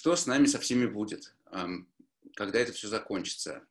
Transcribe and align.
что 0.00 0.16
с 0.16 0.24
нами 0.24 0.46
со 0.46 0.58
всеми 0.58 0.86
будет, 0.86 1.34
когда 2.34 2.58
это 2.58 2.72
все 2.72 2.88
закончится? 2.88 3.66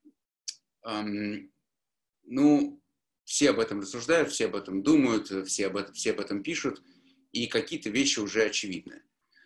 Ну, 2.23 2.83
все 3.23 3.49
об 3.49 3.59
этом 3.59 3.79
рассуждают, 3.79 4.29
все 4.29 4.45
об 4.45 4.55
этом 4.55 4.83
думают, 4.83 5.31
все 5.47 5.65
об 5.65 5.77
этом, 5.77 5.95
все 5.95 6.11
об 6.11 6.19
этом 6.19 6.43
пишут, 6.43 6.83
и 7.31 7.47
какие-то 7.47 7.89
вещи 7.89 8.19
уже 8.19 8.43
очевидны. 8.43 9.01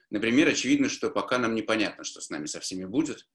Например, 0.09 0.49
очевидно, 0.49 0.89
что 0.89 1.09
пока 1.09 1.37
нам 1.37 1.55
непонятно, 1.55 2.03
что 2.03 2.19
с 2.19 2.29
нами 2.29 2.47
со 2.47 2.59
всеми 2.59 2.83
будет, 2.83 3.29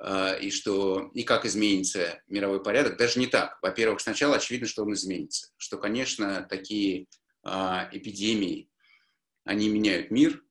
а, 0.00 0.32
и, 0.36 0.50
что, 0.50 1.10
и 1.12 1.24
как 1.24 1.44
изменится 1.44 2.22
мировой 2.26 2.62
порядок. 2.62 2.96
Даже 2.96 3.20
не 3.20 3.26
так. 3.26 3.58
Во-первых, 3.60 4.00
сначала 4.00 4.36
очевидно, 4.36 4.66
что 4.66 4.82
он 4.84 4.94
изменится. 4.94 5.52
Что, 5.58 5.76
конечно, 5.76 6.46
такие 6.48 7.06
а, 7.42 7.90
эпидемии, 7.92 8.70
они 9.44 9.68
меняют 9.68 10.10
мир. 10.10 10.42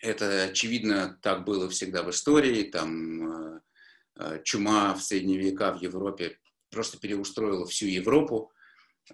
Это, 0.00 0.44
очевидно, 0.44 1.18
так 1.22 1.44
было 1.44 1.68
всегда 1.68 2.02
в 2.02 2.10
истории. 2.10 2.64
Там 2.64 3.22
а, 3.22 3.60
а 4.18 4.38
чума 4.40 4.94
в 4.94 5.02
средние 5.02 5.38
века 5.38 5.72
в 5.72 5.80
Европе 5.80 6.38
просто 6.70 6.98
переустроила 6.98 7.66
всю 7.66 7.86
Европу. 7.86 8.52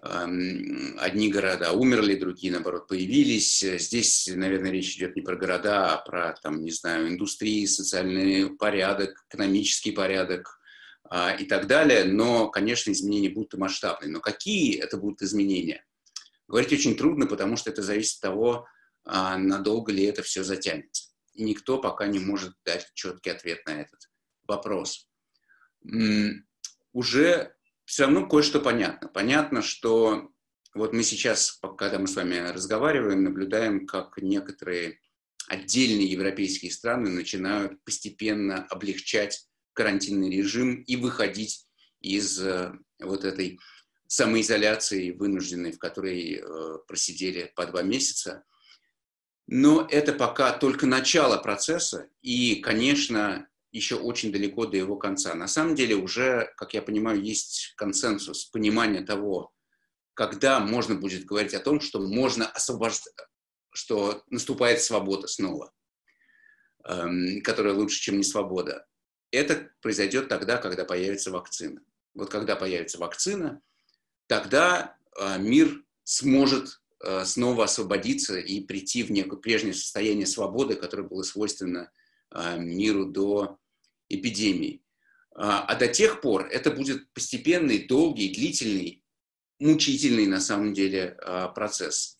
Одни 0.01 1.31
города 1.31 1.71
умерли, 1.71 2.15
другие, 2.15 2.51
наоборот, 2.51 2.87
появились. 2.87 3.59
Здесь, 3.59 4.29
наверное, 4.33 4.71
речь 4.71 4.97
идет 4.97 5.15
не 5.15 5.21
про 5.21 5.37
города, 5.37 5.93
а 5.93 5.97
про, 5.97 6.33
там, 6.43 6.61
не 6.61 6.71
знаю, 6.71 7.07
индустрии, 7.07 7.65
социальный 7.65 8.49
порядок, 8.57 9.25
экономический 9.29 9.91
порядок 9.91 10.59
а, 11.09 11.31
и 11.31 11.45
так 11.45 11.67
далее. 11.67 12.03
Но, 12.03 12.49
конечно, 12.49 12.91
изменения 12.91 13.29
будут 13.29 13.53
масштабные. 13.53 14.11
Но 14.11 14.19
какие 14.19 14.77
это 14.77 14.97
будут 14.97 15.21
изменения? 15.21 15.85
Говорить 16.47 16.73
очень 16.73 16.97
трудно, 16.97 17.25
потому 17.25 17.55
что 17.55 17.69
это 17.69 17.81
зависит 17.81 18.15
от 18.17 18.21
того, 18.21 18.67
надолго 19.05 19.91
ли 19.91 20.03
это 20.03 20.23
все 20.23 20.43
затянется. 20.43 21.11
И 21.33 21.43
никто 21.43 21.79
пока 21.79 22.07
не 22.07 22.19
может 22.19 22.53
дать 22.65 22.89
четкий 22.93 23.29
ответ 23.29 23.65
на 23.65 23.81
этот 23.81 23.99
вопрос. 24.47 25.07
Уже 26.93 27.55
все 27.85 28.03
равно 28.03 28.27
кое-что 28.27 28.59
понятно. 28.59 29.07
Понятно, 29.07 29.61
что 29.61 30.31
вот 30.73 30.93
мы 30.93 31.03
сейчас, 31.03 31.59
когда 31.77 31.99
мы 31.99 32.07
с 32.07 32.15
вами 32.15 32.35
разговариваем, 32.35 33.23
наблюдаем, 33.23 33.85
как 33.85 34.17
некоторые 34.17 34.99
отдельные 35.47 36.07
европейские 36.07 36.71
страны 36.71 37.09
начинают 37.09 37.83
постепенно 37.83 38.65
облегчать 38.65 39.47
карантинный 39.73 40.29
режим 40.29 40.81
и 40.81 40.95
выходить 40.95 41.65
из 42.01 42.39
э, 42.39 42.73
вот 42.99 43.23
этой 43.23 43.59
самоизоляции 44.07 45.11
вынужденной, 45.11 45.71
в 45.71 45.79
которой 45.79 46.35
э, 46.35 46.77
просидели 46.87 47.51
по 47.55 47.65
два 47.65 47.81
месяца. 47.81 48.43
Но 49.47 49.87
это 49.89 50.13
пока 50.13 50.57
только 50.57 50.87
начало 50.87 51.37
процесса, 51.37 52.09
и, 52.21 52.55
конечно, 52.55 53.47
еще 53.71 53.95
очень 53.95 54.31
далеко 54.31 54.65
до 54.65 54.77
его 54.77 54.95
конца. 54.95 55.35
На 55.35 55.47
самом 55.47 55.75
деле 55.75 55.95
уже, 55.95 56.53
как 56.57 56.73
я 56.73 56.81
понимаю, 56.81 57.21
есть 57.21 57.73
консенсус, 57.75 58.45
понимание 58.45 59.03
того, 59.03 59.53
когда 60.13 60.59
можно 60.59 60.95
будет 60.95 61.25
говорить 61.25 61.53
о 61.53 61.59
том, 61.59 61.81
что 61.81 61.99
можно 61.99 62.47
освобождать, 62.47 63.13
что 63.73 64.23
наступает 64.29 64.81
свобода 64.81 65.27
снова, 65.27 65.73
эм, 66.85 67.41
которая 67.43 67.73
лучше, 67.73 67.99
чем 67.99 68.17
не 68.17 68.23
свобода. 68.23 68.87
Это 69.31 69.69
произойдет 69.81 70.29
тогда, 70.29 70.57
когда 70.57 70.85
появится 70.85 71.31
вакцина. 71.31 71.81
Вот 72.13 72.29
когда 72.29 72.55
появится 72.55 72.97
вакцина, 72.97 73.61
тогда 74.27 74.97
э, 75.19 75.37
мир 75.37 75.83
сможет 76.05 76.81
снова 77.25 77.65
освободиться 77.65 78.37
и 78.37 78.61
прийти 78.61 79.03
в 79.03 79.11
некое 79.11 79.37
прежнее 79.37 79.73
состояние 79.73 80.25
свободы, 80.25 80.75
которое 80.75 81.03
было 81.03 81.23
свойственно 81.23 81.91
э, 82.31 82.57
миру 82.59 83.05
до 83.05 83.59
эпидемии. 84.09 84.81
А, 85.35 85.63
а 85.65 85.75
до 85.75 85.87
тех 85.87 86.21
пор 86.21 86.47
это 86.47 86.71
будет 86.71 87.11
постепенный, 87.13 87.85
долгий, 87.85 88.33
длительный, 88.33 89.03
мучительный 89.59 90.27
на 90.27 90.39
самом 90.39 90.73
деле 90.73 91.17
а, 91.21 91.49
процесс. 91.49 92.19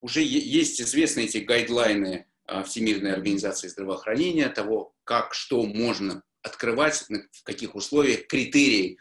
Уже 0.00 0.22
есть 0.22 0.80
известные 0.80 1.26
эти 1.26 1.38
гайдлайны 1.38 2.26
Всемирной 2.66 3.14
организации 3.14 3.68
здравоохранения 3.68 4.50
того, 4.50 4.94
как, 5.04 5.32
что 5.32 5.62
можно 5.64 6.22
открывать, 6.42 7.06
в 7.32 7.42
каких 7.42 7.74
условиях, 7.74 8.26
критерии 8.26 8.98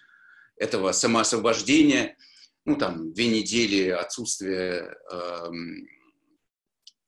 этого 0.55 0.93
самоосвобождения, 0.93 2.15
ну, 2.65 2.77
там, 2.77 3.13
две 3.13 3.27
недели 3.27 3.89
отсутствия 3.89 4.95
э, 5.11 5.49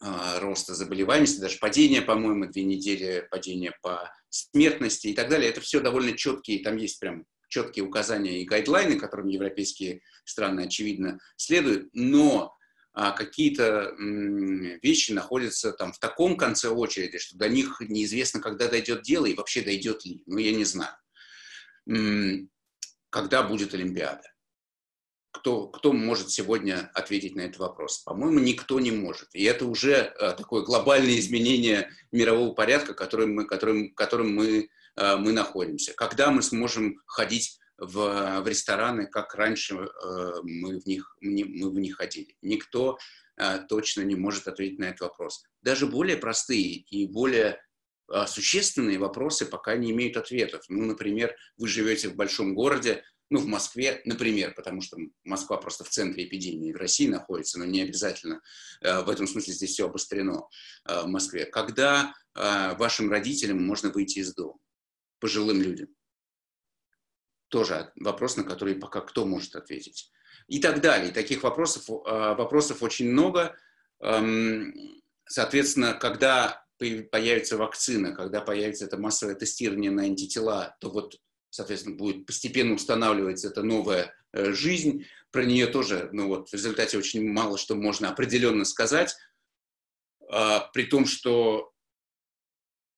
э, 0.01 0.39
роста 0.39 0.75
заболеваемости, 0.75 1.39
даже 1.39 1.57
падения, 1.59 2.01
по-моему, 2.01 2.47
две 2.47 2.63
недели 2.63 3.27
падения 3.31 3.73
по 3.81 4.11
смертности 4.29 5.07
и 5.07 5.13
так 5.13 5.29
далее, 5.29 5.49
это 5.49 5.61
все 5.61 5.79
довольно 5.79 6.16
четкие, 6.17 6.63
там 6.63 6.77
есть 6.77 6.99
прям 6.99 7.25
четкие 7.47 7.85
указания 7.85 8.41
и 8.41 8.45
гайдлайны, 8.45 8.99
которым 8.99 9.27
европейские 9.27 10.01
страны, 10.25 10.61
очевидно, 10.61 11.19
следуют, 11.38 11.89
но 11.93 12.53
а, 12.91 13.11
какие-то 13.11 13.93
вещи 14.81 15.11
находятся 15.11 15.72
там 15.72 15.93
в 15.93 15.99
таком 15.99 16.37
конце 16.37 16.69
очереди, 16.69 17.17
что 17.17 17.37
до 17.37 17.47
них 17.47 17.81
неизвестно, 17.81 18.41
когда 18.41 18.67
дойдет 18.67 19.03
дело 19.03 19.25
и 19.25 19.35
вообще 19.35 19.61
дойдет 19.61 20.05
ли. 20.05 20.23
Ну, 20.25 20.37
я 20.37 20.53
не 20.53 20.66
знаю. 20.66 20.95
Когда 23.09 23.43
будет 23.43 23.73
Олимпиада? 23.73 24.34
Кто, 25.45 25.67
кто 25.67 25.94
может 25.94 26.31
сегодня 26.31 26.89
ответить 26.95 27.35
на 27.35 27.41
этот 27.41 27.59
вопрос? 27.59 28.00
По-моему, 28.00 28.39
никто 28.39 28.79
не 28.79 28.89
может. 28.89 29.28
И 29.33 29.44
это 29.44 29.67
уже 29.67 29.91
э, 29.91 30.33
такое 30.35 30.63
глобальное 30.63 31.19
изменение 31.19 31.91
мирового 32.11 32.56
порядка, 32.56 32.95
которым 32.95 33.35
мы, 33.35 33.45
которым, 33.45 33.94
которым 33.94 34.34
мы, 34.34 34.69
э, 34.95 35.16
мы 35.17 35.34
находимся. 35.34 35.94
Когда 35.94 36.31
мы 36.31 36.41
сможем 36.41 37.00
ходить 37.05 37.59
в, 37.78 38.41
в 38.41 38.47
рестораны, 38.47 39.05
как 39.05 39.35
раньше 39.35 39.75
э, 39.75 40.34
мы, 40.41 40.79
в 40.79 40.88
них, 40.88 41.16
мы 41.22 41.69
в 41.69 41.78
них 41.78 41.97
ходили? 41.97 42.35
Никто 42.41 42.97
точно 43.67 44.01
не 44.01 44.16
может 44.16 44.47
ответить 44.47 44.79
на 44.79 44.85
этот 44.85 45.01
вопрос. 45.01 45.44
Даже 45.61 45.85
более 45.88 46.16
простые 46.16 46.78
и 46.89 47.05
более 47.05 47.61
существенные 48.28 48.97
вопросы 48.97 49.45
пока 49.45 49.75
не 49.75 49.91
имеют 49.91 50.16
ответов. 50.16 50.63
Ну, 50.69 50.85
например, 50.85 51.35
вы 51.57 51.67
живете 51.67 52.07
в 52.07 52.16
большом 52.16 52.55
городе, 52.55 53.03
ну, 53.30 53.40
в 53.40 53.47
Москве, 53.47 54.02
например, 54.06 54.53
потому 54.53 54.81
что 54.81 54.97
Москва 55.24 55.58
просто 55.58 55.84
в 55.84 55.90
центре 55.90 56.25
эпидемии 56.25 56.72
в 56.72 56.78
России 56.78 57.08
находится, 57.08 57.58
но 57.58 57.66
не 57.66 57.81
обязательно 57.81 58.41
э, 58.81 59.02
в 59.02 59.09
этом 59.09 59.28
смысле 59.28 59.53
здесь 59.53 59.72
все 59.72 59.88
обострено 59.88 60.47
э, 60.88 61.02
в 61.02 61.08
Москве. 61.08 61.46
Когда 61.46 62.14
э, 62.35 62.75
вашим 62.75 63.09
родителям 63.09 63.66
можно 63.66 63.90
выйти 63.90 64.19
из 64.19 64.34
дома, 64.35 64.59
пожилым 65.19 65.62
людям? 65.62 65.90
Тоже 67.47 67.91
вопрос, 67.96 68.38
на 68.38 68.44
который 68.44 68.75
пока 68.75 69.02
кто 69.02 69.25
может 69.25 69.56
ответить. 69.56 70.12
И 70.47 70.59
так 70.59 70.81
далее. 70.81 71.12
таких 71.12 71.41
вопросов, 71.44 71.88
вопросов 71.88 72.84
очень 72.84 73.09
много. 73.09 73.56
Эм, 74.02 75.02
соответственно, 75.28 75.94
когда 75.94 76.66
появится 76.78 77.58
вакцина, 77.58 78.14
когда 78.14 78.41
появится 78.41 78.85
это 78.85 78.97
массовое 78.97 79.35
тестирование 79.35 79.91
на 79.91 80.03
антитела, 80.03 80.75
то 80.80 80.90
вот 80.90 81.19
соответственно, 81.55 81.95
будет 81.95 82.25
постепенно 82.25 82.73
устанавливаться 82.73 83.47
эта 83.47 83.63
новая 83.63 84.13
э, 84.33 84.51
жизнь. 84.51 85.05
Про 85.31 85.45
нее 85.45 85.67
тоже, 85.67 86.09
ну 86.11 86.27
вот, 86.27 86.49
в 86.49 86.53
результате 86.53 86.97
очень 86.97 87.31
мало 87.31 87.57
что 87.57 87.75
можно 87.75 88.09
определенно 88.09 88.66
сказать, 88.66 89.16
а, 90.29 90.69
при 90.73 90.83
том, 90.83 91.05
что 91.05 91.72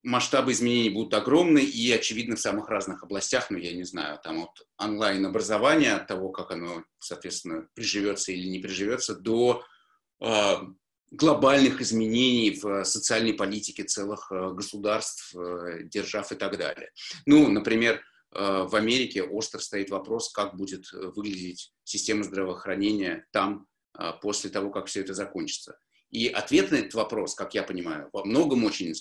масштабы 0.01 0.53
изменений 0.53 0.89
будут 0.89 1.13
огромны 1.13 1.59
и, 1.59 1.91
очевидно, 1.91 2.35
в 2.35 2.39
самых 2.39 2.69
разных 2.69 3.03
областях, 3.03 3.51
ну, 3.51 3.57
я 3.57 3.73
не 3.73 3.83
знаю, 3.83 4.19
там 4.23 4.43
от 4.43 4.67
онлайн-образования, 4.77 5.93
от 5.93 6.07
того, 6.07 6.29
как 6.29 6.51
оно, 6.51 6.83
соответственно, 6.99 7.67
приживется 7.75 8.31
или 8.31 8.47
не 8.47 8.59
приживется, 8.59 9.15
до 9.15 9.63
э, 10.21 10.55
глобальных 11.11 11.81
изменений 11.81 12.59
в 12.59 12.83
социальной 12.85 13.33
политике 13.33 13.83
целых 13.83 14.31
э, 14.31 14.51
государств, 14.53 15.35
э, 15.35 15.83
держав 15.83 16.31
и 16.31 16.35
так 16.35 16.57
далее. 16.57 16.91
Ну, 17.25 17.49
например, 17.49 18.01
Э, 18.01 18.16
в 18.31 18.75
Америке 18.75 19.23
остро 19.23 19.59
стоит 19.59 19.89
вопрос, 19.89 20.31
как 20.31 20.55
будет 20.55 20.85
э, 20.93 21.11
выглядеть 21.15 21.73
система 21.83 22.23
здравоохранения 22.23 23.25
там 23.31 23.67
э, 23.97 24.11
после 24.21 24.49
того, 24.49 24.69
как 24.69 24.87
все 24.87 25.01
это 25.01 25.13
закончится. 25.13 25.77
И 26.09 26.27
ответ 26.27 26.71
на 26.71 26.75
этот 26.75 26.93
вопрос, 26.93 27.35
как 27.35 27.53
я 27.53 27.63
понимаю, 27.63 28.09
во 28.13 28.23
многом 28.23 28.63
очень, 28.63 28.93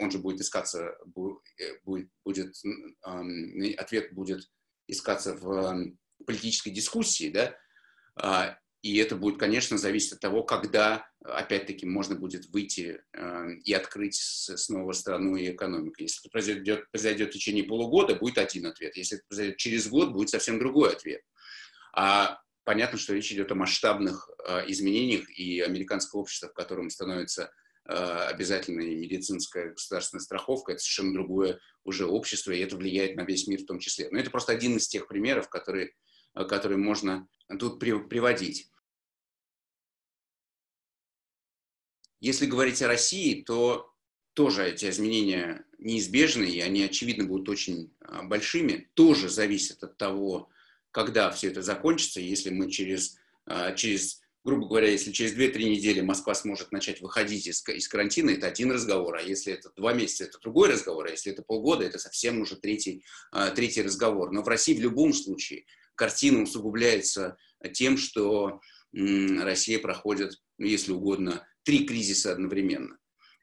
он 0.00 0.10
же 0.10 0.18
будет 0.18 0.40
искаться, 0.40 0.96
будет, 1.06 1.38
будет, 1.84 2.52
ответ 3.76 4.12
будет 4.12 4.48
искаться 4.88 5.34
в 5.34 5.92
политической 6.26 6.70
дискуссии, 6.70 7.30
да, 7.30 7.56
а, 8.16 8.58
и 8.82 8.96
это 8.98 9.16
будет, 9.16 9.38
конечно, 9.38 9.76
зависеть 9.76 10.12
от 10.12 10.20
того, 10.20 10.44
когда, 10.44 11.08
опять-таки, 11.24 11.84
можно 11.84 12.14
будет 12.14 12.46
выйти 12.46 13.02
э, 13.12 13.54
и 13.64 13.72
открыть 13.72 14.14
снова 14.14 14.92
страну 14.92 15.34
и 15.34 15.50
экономику. 15.50 15.96
Если 15.98 16.20
это 16.22 16.30
произойдет, 16.30 16.90
произойдет 16.90 17.30
в 17.30 17.32
течение 17.32 17.64
полугода, 17.64 18.14
будет 18.14 18.38
один 18.38 18.66
ответ. 18.66 18.96
Если 18.96 19.18
это 19.18 19.26
произойдет 19.26 19.56
через 19.56 19.88
год, 19.88 20.12
будет 20.12 20.30
совсем 20.30 20.60
другой 20.60 20.92
ответ. 20.92 21.22
А 21.92 22.40
понятно, 22.62 22.98
что 22.98 23.14
речь 23.14 23.32
идет 23.32 23.50
о 23.50 23.56
масштабных 23.56 24.30
э, 24.46 24.70
изменениях, 24.70 25.28
и 25.36 25.60
американское 25.60 26.20
общество, 26.20 26.48
в 26.48 26.54
котором 26.54 26.90
становится 26.90 27.52
обязательная 27.84 28.96
медицинская 28.96 29.70
государственная 29.70 30.20
страховка, 30.20 30.72
это 30.72 30.82
совершенно 30.82 31.14
другое 31.14 31.58
уже 31.84 32.04
общество, 32.04 32.52
и 32.52 32.60
это 32.60 32.76
влияет 32.76 33.16
на 33.16 33.22
весь 33.22 33.46
мир 33.46 33.62
в 33.62 33.64
том 33.64 33.78
числе. 33.78 34.10
Но 34.10 34.18
это 34.18 34.30
просто 34.30 34.52
один 34.52 34.76
из 34.76 34.88
тех 34.88 35.08
примеров, 35.08 35.48
которые, 35.48 35.94
которые 36.34 36.76
можно 36.76 37.26
тут 37.56 37.78
приводить. 37.78 38.70
Если 42.20 42.46
говорить 42.46 42.82
о 42.82 42.88
России, 42.88 43.42
то 43.42 43.94
тоже 44.34 44.68
эти 44.68 44.88
изменения 44.90 45.64
неизбежны, 45.78 46.44
и 46.44 46.60
они, 46.60 46.82
очевидно, 46.82 47.24
будут 47.24 47.48
очень 47.48 47.92
а, 48.00 48.24
большими. 48.24 48.90
Тоже 48.94 49.28
зависит 49.28 49.82
от 49.82 49.96
того, 49.96 50.48
когда 50.90 51.30
все 51.30 51.48
это 51.48 51.62
закончится. 51.62 52.20
Если 52.20 52.50
мы 52.50 52.70
через, 52.70 53.18
а, 53.46 53.72
через 53.72 54.20
грубо 54.44 54.66
говоря, 54.66 54.88
если 54.90 55.12
через 55.12 55.34
2-3 55.34 55.64
недели 55.64 56.00
Москва 56.00 56.34
сможет 56.34 56.72
начать 56.72 57.00
выходить 57.00 57.46
из, 57.46 57.66
из 57.68 57.86
карантина, 57.88 58.30
это 58.30 58.46
один 58.46 58.72
разговор, 58.72 59.16
а 59.16 59.22
если 59.22 59.52
это 59.52 59.70
два 59.76 59.92
месяца, 59.92 60.24
это 60.24 60.38
другой 60.38 60.70
разговор, 60.70 61.06
а 61.06 61.10
если 61.10 61.32
это 61.32 61.42
полгода, 61.42 61.84
это 61.84 61.98
совсем 61.98 62.40
уже 62.40 62.56
третий, 62.56 63.04
а, 63.30 63.50
третий 63.50 63.82
разговор. 63.82 64.32
Но 64.32 64.42
в 64.42 64.48
России 64.48 64.74
в 64.74 64.80
любом 64.80 65.12
случае 65.12 65.64
картина 65.98 66.42
усугубляется 66.42 67.36
тем, 67.74 67.98
что 67.98 68.60
Россия 68.92 69.78
проходит, 69.78 70.40
ну, 70.56 70.66
если 70.66 70.92
угодно, 70.92 71.46
три 71.64 71.84
кризиса 71.84 72.32
одновременно. 72.32 72.96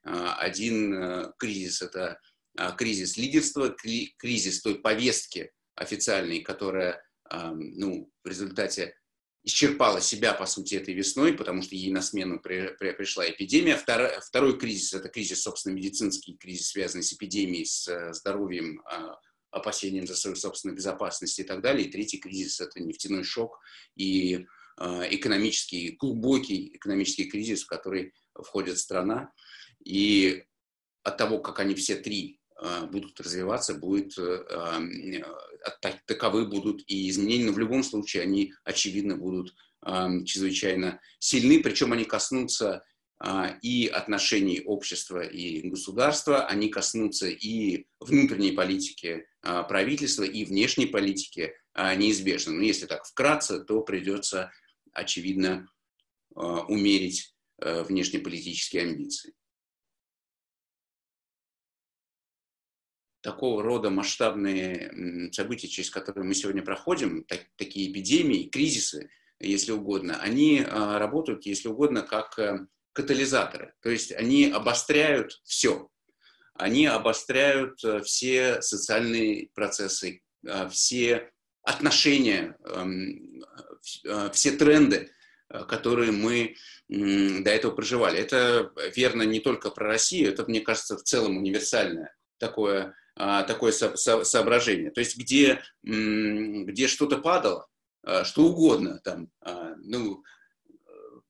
А, 0.04 0.36
один 0.38 0.94
э, 0.94 1.32
кризис– 1.38 1.82
это 1.84 2.20
а, 2.58 2.72
кризис 2.72 3.18
лидерства, 3.18 3.76
кризис 4.18 4.62
той 4.62 4.80
повестки 4.80 5.52
официальной, 5.76 6.40
которая 6.42 7.04
ну, 7.32 8.12
в 8.24 8.28
результате 8.28 8.96
исчерпала 9.44 10.00
себя, 10.00 10.34
по 10.34 10.46
сути, 10.46 10.76
этой 10.76 10.94
весной, 10.94 11.34
потому 11.34 11.64
что 11.64 11.76
ей 11.76 11.92
на 11.92 12.04
смену 12.04 12.40
при, 12.40 12.76
при, 12.78 12.92
пришла 12.92 13.28
эпидемия. 13.30 13.78
Второй, 13.78 14.12
второй 14.22 14.60
кризис– 14.60 14.94
это 14.96 15.10
кризис, 15.10 15.42
собственно, 15.42 15.74
медицинский, 15.74 16.38
кризис, 16.38 16.70
связанный 16.70 17.04
с 17.04 17.14
эпидемией, 17.14 17.66
с 17.66 17.88
э, 17.88 18.14
здоровьем, 18.14 18.82
а, 19.56 19.60
опасением 19.60 20.08
за 20.08 20.16
свою 20.16 20.36
собственную 20.36 20.76
безопасность 20.76 21.40
и 21.40 21.44
так 21.44 21.62
далее. 21.62 21.88
И 21.88 21.92
третий 21.92 22.18
кризис– 22.18 22.60
это 22.62 22.82
нефтяной 22.82 23.24
шок 23.24 23.60
и 23.96 24.46
Э, 24.78 25.04
экономический, 25.10 25.92
глубокий 25.92 26.76
экономический 26.76 27.26
кризис, 27.26 27.64
в 27.64 27.68
который 27.68 28.14
входит 28.34 28.78
страна. 28.78 29.32
И 29.84 30.44
от 31.04 31.18
того, 31.18 31.40
как 31.40 31.60
они 31.60 31.76
все 31.76 31.96
три 31.96 32.42
э, 32.62 32.86
будут 32.88 33.20
развиваться, 33.22 33.74
будет, 33.76 34.18
э, 34.18 35.24
таковы 36.06 36.46
будут 36.46 36.84
и 36.88 37.10
изменения, 37.10 37.46
но 37.46 37.54
в 37.54 37.60
любом 37.60 37.84
случае 37.84 38.24
они, 38.24 38.54
очевидно, 38.64 39.16
будут 39.16 39.54
чрезвычайно 40.26 41.00
сильны, 41.20 41.62
причем 41.62 41.94
они 41.94 42.06
коснутся 42.06 42.84
и 43.62 43.86
отношений 43.86 44.64
общества 44.66 45.22
и 45.22 45.62
государства, 45.70 46.48
они 46.48 46.70
коснутся 46.70 47.28
и 47.28 47.86
внутренней 48.00 48.52
политики 48.52 49.28
правительства, 49.68 50.24
и 50.24 50.44
внешней 50.46 50.88
политики 50.88 51.54
неизбежно. 51.76 52.54
Но 52.54 52.64
если 52.64 52.86
так 52.86 53.06
вкратце, 53.06 53.64
то 53.64 53.82
придется 53.82 54.52
очевидно, 54.96 55.68
э, 56.36 56.40
умерить 56.40 57.36
э, 57.60 57.84
внешнеполитические 57.84 58.84
амбиции. 58.84 59.34
Такого 63.22 63.62
рода 63.62 63.90
масштабные 63.90 65.32
события, 65.32 65.68
через 65.68 65.90
которые 65.90 66.24
мы 66.24 66.34
сегодня 66.34 66.64
проходим, 66.64 67.24
так, 67.24 67.46
такие 67.56 67.92
эпидемии, 67.92 68.50
кризисы, 68.50 69.10
если 69.40 69.72
угодно, 69.72 70.20
они 70.22 70.60
э, 70.60 70.98
работают, 70.98 71.46
если 71.46 71.68
угодно, 71.68 72.02
как 72.02 72.40
катализаторы. 72.94 73.74
То 73.82 73.90
есть 73.90 74.14
они 74.14 74.46
обостряют 74.46 75.42
все. 75.44 75.90
Они 76.56 76.86
обостряют 76.86 77.80
все 78.06 78.62
социальные 78.62 79.50
процессы, 79.54 80.22
все 80.72 81.32
отношения, 81.66 82.56
эм, 82.64 83.44
э, 84.06 84.30
все 84.32 84.52
тренды, 84.52 85.10
э, 85.50 85.64
которые 85.66 86.12
мы 86.12 86.56
до 86.88 87.50
этого 87.50 87.72
проживали. 87.72 88.20
Это 88.20 88.72
верно 88.96 89.24
не 89.24 89.40
только 89.40 89.72
про 89.72 89.88
Россию, 89.88 90.32
это, 90.32 90.46
мне 90.46 90.62
кажется, 90.62 90.98
в 90.98 91.02
целом 91.02 91.38
универсальное 91.38 92.16
такое, 92.38 92.94
такое 93.16 93.72
соображение. 93.72 94.92
То 94.92 95.00
есть 95.00 95.18
где, 95.18 95.64
где 95.82 96.88
что-то 96.88 97.18
падало, 97.18 97.66
э, 98.06 98.24
что 98.24 98.44
угодно, 98.44 99.00
там, 99.04 99.30
ну, 99.78 100.24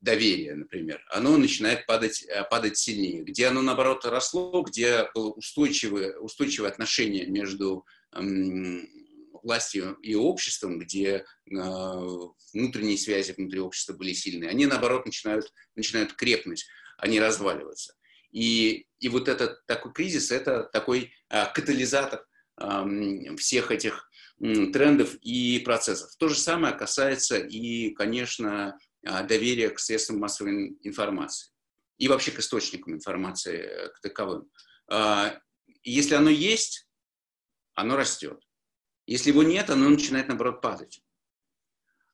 доверие, 0.06 0.56
например, 0.56 1.04
оно 1.10 1.36
начинает 1.38 1.86
падать, 1.86 2.26
падать 2.50 2.78
сильнее. 2.78 3.24
Где 3.24 3.48
оно, 3.48 3.62
наоборот, 3.62 4.06
росло, 4.06 4.62
где 4.62 5.10
было 5.14 5.32
устойчивое, 5.32 6.18
устойчивое 6.18 6.70
отношение 6.70 7.26
между 7.26 7.86
властью 9.46 9.94
и 10.02 10.16
обществом, 10.16 10.80
где 10.80 11.08
э, 11.10 11.24
внутренние 12.54 12.98
связи 12.98 13.34
внутри 13.38 13.60
общества 13.60 13.94
были 13.94 14.12
сильные, 14.12 14.50
они, 14.50 14.66
наоборот, 14.66 15.06
начинают, 15.06 15.54
начинают 15.76 16.14
крепнуть, 16.14 16.66
они 16.98 17.20
разваливаются. 17.20 17.94
И, 18.32 18.88
и 19.00 19.08
вот 19.08 19.30
этот 19.30 19.66
такой 19.68 19.94
кризис– 19.94 20.32
это 20.32 20.64
такой 20.64 21.14
э, 21.30 21.46
катализатор 21.54 22.26
э, 22.60 23.36
всех 23.38 23.70
этих 23.70 24.10
э, 24.42 24.66
трендов 24.74 25.16
и 25.22 25.60
процессов. 25.60 26.10
То 26.18 26.28
же 26.28 26.36
самое 26.36 26.74
касается 26.74 27.38
и, 27.38 27.92
конечно, 27.92 28.78
доверия 29.06 29.70
к 29.70 29.80
средствам 29.80 30.20
массовой 30.20 30.78
информации 30.84 31.52
и 31.98 32.08
вообще 32.08 32.32
к 32.32 32.40
источникам 32.40 32.94
информации 32.94 33.58
э, 33.58 33.90
к 33.90 34.02
таковым. 34.02 34.50
Если 35.84 36.16
оно 36.16 36.30
есть, 36.30 36.88
оно 37.74 37.96
растет. 37.96 38.42
Если 39.08 39.30
его 39.30 39.44
нет, 39.44 39.70
оно 39.70 39.90
начинает, 39.90 40.28
наоборот, 40.28 40.62
падать. 40.62 41.04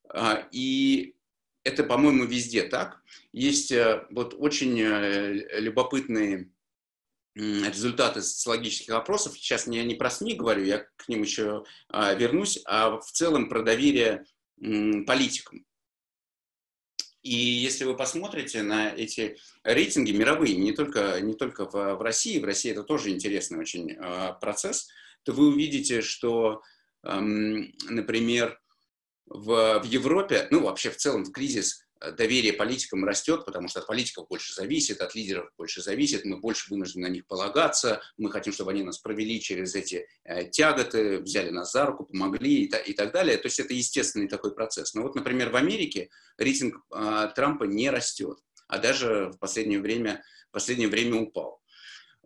А, 0.09 0.47
и 0.51 1.15
это, 1.63 1.83
по-моему, 1.83 2.25
везде 2.25 2.63
так. 2.63 3.01
Есть 3.31 3.71
э, 3.71 4.05
вот 4.09 4.35
очень 4.37 4.79
э, 4.79 5.59
любопытные 5.59 6.51
результаты 7.33 8.21
социологических 8.21 8.93
опросов. 8.93 9.35
Сейчас 9.35 9.65
я 9.65 9.85
не 9.85 9.95
про 9.95 10.09
СМИ 10.09 10.35
говорю, 10.35 10.65
я 10.65 10.79
к 10.97 11.07
ним 11.07 11.21
еще 11.21 11.63
а, 11.87 12.13
вернусь, 12.13 12.59
а 12.65 12.97
в 12.99 13.09
целом 13.09 13.47
про 13.47 13.63
доверие 13.63 14.25
политикам. 14.57 15.65
И 17.23 17.35
если 17.35 17.85
вы 17.85 17.95
посмотрите 17.95 18.63
на 18.63 18.89
эти 18.89 19.37
рейтинги 19.63 20.11
мировые, 20.11 20.55
не 20.55 20.71
только, 20.71 21.21
не 21.21 21.33
только 21.33 21.65
в, 21.65 21.95
в 21.95 22.01
России, 22.01 22.39
в 22.39 22.45
России 22.45 22.71
это 22.71 22.83
тоже 22.83 23.11
интересный 23.11 23.59
очень 23.59 23.91
э, 23.91 24.33
процесс, 24.41 24.89
то 25.23 25.33
вы 25.33 25.49
увидите, 25.49 26.01
что 26.01 26.61
например, 27.03 28.59
в, 29.25 29.79
в 29.79 29.85
Европе, 29.85 30.47
ну 30.51 30.63
вообще 30.63 30.89
в 30.89 30.97
целом 30.97 31.23
в 31.23 31.31
кризис 31.31 31.85
доверие 32.17 32.53
политикам 32.53 33.05
растет, 33.05 33.45
потому 33.45 33.67
что 33.67 33.79
от 33.79 33.87
политиков 33.87 34.27
больше 34.27 34.53
зависит, 34.53 35.01
от 35.01 35.13
лидеров 35.13 35.51
больше 35.57 35.81
зависит, 35.81 36.25
мы 36.25 36.37
больше 36.37 36.69
вынуждены 36.69 37.07
на 37.07 37.11
них 37.11 37.27
полагаться, 37.27 38.01
мы 38.17 38.31
хотим, 38.31 38.53
чтобы 38.53 38.71
они 38.71 38.83
нас 38.83 38.97
провели 38.97 39.39
через 39.39 39.75
эти 39.75 40.07
э, 40.23 40.45
тяготы, 40.45 41.19
взяли 41.19 41.49
нас 41.49 41.71
за 41.71 41.85
руку, 41.85 42.05
помогли 42.05 42.63
и, 42.63 42.67
та, 42.67 42.77
и 42.79 42.93
так 42.93 43.11
далее. 43.11 43.37
То 43.37 43.47
есть 43.47 43.59
это 43.59 43.73
естественный 43.73 44.27
такой 44.27 44.53
процесс. 44.53 44.93
Но 44.93 45.03
вот, 45.03 45.15
например, 45.15 45.49
в 45.51 45.55
Америке 45.55 46.09
рейтинг 46.37 46.81
э, 46.93 47.29
Трампа 47.35 47.65
не 47.65 47.89
растет, 47.89 48.39
а 48.67 48.79
даже 48.79 49.31
в 49.35 49.37
последнее 49.37 49.79
время, 49.79 50.23
в 50.49 50.53
последнее 50.53 50.89
время 50.89 51.17
упал. 51.17 51.61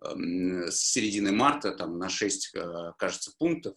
Э, 0.02 0.72
с 0.72 0.92
середины 0.92 1.32
марта 1.32 1.72
там, 1.72 1.98
на 1.98 2.10
6, 2.10 2.52
э, 2.56 2.94
кажется, 2.98 3.32
пунктов 3.38 3.76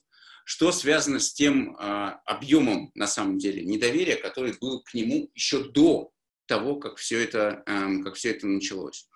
что 0.49 0.73
связано 0.73 1.21
с 1.21 1.35
тем 1.35 1.76
а, 1.78 2.23
объемом, 2.25 2.90
на 2.95 3.07
самом 3.07 3.37
деле, 3.37 3.62
недоверия, 3.67 4.17
который 4.17 4.57
был 4.59 4.83
к 4.83 4.95
нему 4.95 5.31
еще 5.35 5.62
до 5.62 6.11
того, 6.47 6.76
как 6.76 6.97
все 6.97 7.23
это, 7.23 7.62
а, 7.67 8.02
как 8.02 8.14
все 8.14 8.31
это 8.31 8.47
началось. 8.47 9.11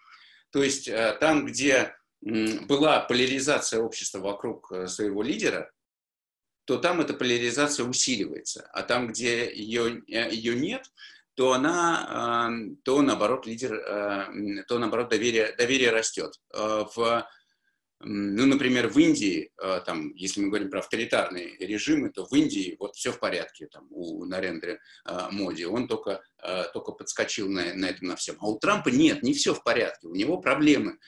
То 0.51 0.63
есть 0.63 0.91
а, 0.91 1.15
там, 1.15 1.47
где 1.47 1.97
м, 2.23 2.67
была 2.67 3.01
поляризация 3.01 3.81
общества 3.81 4.19
вокруг 4.19 4.71
а, 4.73 4.87
своего 4.89 5.23
лидера, 5.23 5.73
то 6.67 6.77
там 6.77 7.01
эта 7.01 7.15
поляризация 7.15 7.87
усиливается. 7.87 8.69
А 8.75 8.83
там, 8.83 9.07
где 9.07 9.51
ее, 9.51 10.03
ее 10.07 10.55
нет, 10.55 10.85
то 11.35 11.55
она, 11.55 12.51
то 12.85 13.01
наоборот, 13.01 13.47
лидер, 13.47 13.83
то 14.69 14.79
наоборот, 14.79 15.09
доверие, 15.09 15.55
доверие 15.57 15.91
растет. 15.91 16.35
В 16.53 17.27
ну, 18.05 18.47
например, 18.47 18.89
в 18.89 18.99
Индии, 18.99 19.51
э, 19.63 19.81
там, 19.87 20.13
если 20.15 20.41
мы 20.41 20.49
говорим 20.49 20.71
про 20.71 20.81
авторитарные 20.81 21.57
режимы, 21.59 22.11
то 22.11 22.27
в 22.27 22.33
Индии 22.35 22.77
вот 22.81 22.97
все 22.97 23.13
в 23.13 23.21
порядке, 23.21 23.69
там, 23.69 23.87
у 23.91 24.25
Нарендра 24.25 24.81
э, 25.07 25.29
Моди, 25.31 25.65
он 25.65 25.87
только, 25.87 26.21
э, 26.43 26.65
только 26.73 26.93
подскочил 26.93 27.49
на, 27.49 27.75
на 27.75 27.87
этом 27.87 28.09
на 28.09 28.17
всем. 28.17 28.37
А 28.41 28.49
у 28.49 28.59
Трампа 28.59 28.89
нет, 28.89 29.23
не 29.23 29.35
все 29.35 29.55
в 29.55 29.63
порядке, 29.63 30.09
у 30.09 30.15
него 30.15 30.39
проблемы 30.39 30.99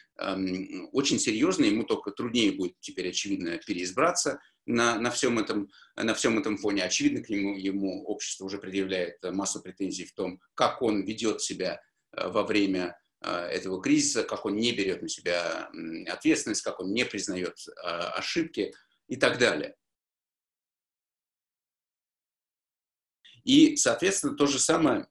очень 0.92 1.18
серьезные, 1.18 1.72
ему 1.72 1.82
только 1.82 2.12
труднее 2.12 2.52
будет 2.52 2.74
теперь, 2.78 3.08
очевидно, 3.08 3.58
переизбраться 3.58 4.38
на, 4.64 4.96
на, 4.96 5.10
всем 5.10 5.40
этом, 5.40 5.68
на 5.96 6.14
всем 6.14 6.38
этом 6.38 6.56
фоне. 6.56 6.84
Очевидно, 6.84 7.20
к 7.20 7.28
нему, 7.28 7.56
ему 7.56 8.04
общество 8.04 8.44
уже 8.44 8.58
предъявляет 8.58 9.16
массу 9.32 9.60
претензий 9.60 10.04
в 10.04 10.12
том, 10.12 10.40
как 10.54 10.82
он 10.82 11.02
ведет 11.02 11.42
себя 11.42 11.82
во 12.12 12.44
время 12.44 12.96
этого 13.24 13.82
кризиса, 13.82 14.22
как 14.22 14.44
он 14.46 14.56
не 14.56 14.72
берет 14.72 15.02
на 15.02 15.08
себя 15.08 15.70
ответственность, 16.08 16.62
как 16.62 16.80
он 16.80 16.92
не 16.92 17.04
признает 17.04 17.56
ошибки 17.82 18.74
и 19.08 19.16
так 19.16 19.38
далее. 19.38 19.74
И, 23.44 23.76
соответственно, 23.76 24.34
то 24.34 24.46
же 24.46 24.58
самое 24.58 25.06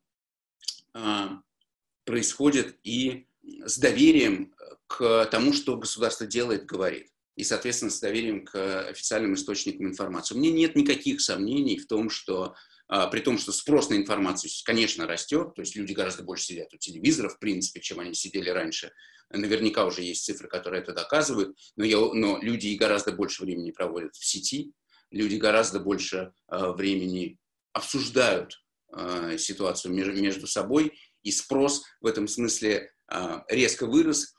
происходит 2.05 2.79
и 2.83 3.27
с 3.43 3.77
доверием 3.77 4.53
к 4.87 5.25
тому, 5.25 5.53
что 5.53 5.77
государство 5.77 6.25
делает, 6.25 6.65
говорит. 6.65 7.09
И, 7.35 7.43
соответственно, 7.43 7.91
с 7.91 7.99
доверием 7.99 8.45
к 8.45 8.89
официальным 8.89 9.33
источникам 9.33 9.87
информации. 9.87 10.35
У 10.35 10.37
меня 10.37 10.51
нет 10.51 10.75
никаких 10.75 11.19
сомнений 11.19 11.79
в 11.79 11.87
том, 11.87 12.09
что 12.11 12.43
а, 12.43 12.55
при 12.87 13.21
том, 13.21 13.37
что 13.37 13.51
спрос 13.51 13.89
на 13.89 13.95
информацию, 13.95 14.51
конечно, 14.65 15.07
растет, 15.07 15.55
то 15.55 15.61
есть 15.61 15.75
люди 15.75 15.93
гораздо 15.93 16.23
больше 16.23 16.45
сидят 16.45 16.73
у 16.73 16.77
телевизора, 16.77 17.29
в 17.29 17.39
принципе, 17.39 17.79
чем 17.81 17.99
они 17.99 18.13
сидели 18.13 18.49
раньше. 18.49 18.91
Наверняка 19.29 19.85
уже 19.85 20.03
есть 20.03 20.25
цифры, 20.25 20.47
которые 20.47 20.83
это 20.83 20.93
доказывают, 20.93 21.57
но, 21.75 21.85
я, 21.85 21.97
но 21.97 22.37
люди 22.39 22.67
и 22.67 22.77
гораздо 22.77 23.11
больше 23.11 23.43
времени 23.43 23.71
проводят 23.71 24.15
в 24.15 24.25
сети, 24.25 24.73
люди 25.13 25.35
гораздо 25.35 25.79
больше 25.79 26.33
э, 26.51 26.71
времени 26.71 27.37
обсуждают 27.71 28.63
э, 28.95 29.37
ситуацию 29.37 29.93
между, 29.93 30.21
между 30.21 30.47
собой, 30.47 30.99
и 31.23 31.31
спрос 31.31 31.83
в 32.01 32.05
этом 32.05 32.27
смысле 32.27 32.91
э, 33.11 33.39
резко 33.49 33.85
вырос. 33.85 34.35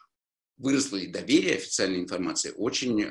Выросло 0.57 0.97
ли 0.97 1.09
доверие 1.09 1.57
официальной 1.57 2.01
информации? 2.01 2.53
Очень, 2.57 3.07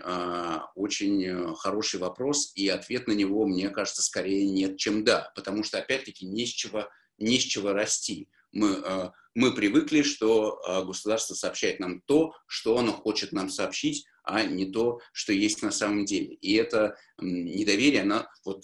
очень 0.75 1.55
хороший 1.55 1.99
вопрос, 1.99 2.51
и 2.55 2.69
ответ 2.69 3.07
на 3.07 3.11
него, 3.11 3.45
мне 3.45 3.69
кажется, 3.69 4.01
скорее 4.01 4.49
нет, 4.49 4.77
чем 4.77 5.03
да, 5.03 5.31
потому 5.35 5.63
что, 5.63 5.77
опять-таки, 5.77 6.25
не 6.25 6.45
с 6.45 6.49
чего, 6.49 6.87
не 7.17 7.37
с 7.37 7.43
чего 7.43 7.73
расти. 7.73 8.29
Мы, 8.53 9.11
мы 9.35 9.53
привыкли, 9.53 10.03
что 10.03 10.61
государство 10.85 11.33
сообщает 11.33 11.79
нам 11.79 12.01
то, 12.05 12.33
что 12.47 12.77
оно 12.77 12.93
хочет 12.93 13.33
нам 13.33 13.49
сообщить, 13.49 14.05
а 14.23 14.43
не 14.43 14.71
то, 14.71 14.99
что 15.11 15.33
есть 15.33 15.61
на 15.63 15.71
самом 15.71 16.05
деле. 16.05 16.35
И 16.35 16.53
это 16.53 16.95
недоверие, 17.19 18.03
оно 18.03 18.25
вот 18.45 18.63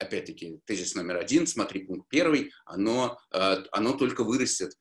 опять-таки, 0.00 0.58
тезис 0.64 0.94
номер 0.94 1.18
один, 1.18 1.46
смотри 1.46 1.84
пункт 1.84 2.08
первый, 2.08 2.52
оно, 2.64 3.18
э, 3.32 3.56
оно 3.70 3.92
только 3.92 4.24
вырастет 4.24 4.72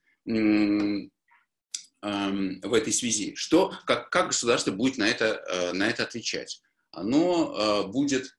в 2.01 2.73
этой 2.73 2.93
связи. 2.93 3.35
Что, 3.35 3.73
как, 3.85 4.09
как 4.09 4.27
государство 4.27 4.71
будет 4.71 4.97
на 4.97 5.07
это, 5.07 5.43
э, 5.49 5.73
на 5.73 5.89
это 5.89 6.03
отвечать? 6.03 6.61
Оно 6.91 7.85
э, 7.85 7.87
будет, 7.87 8.37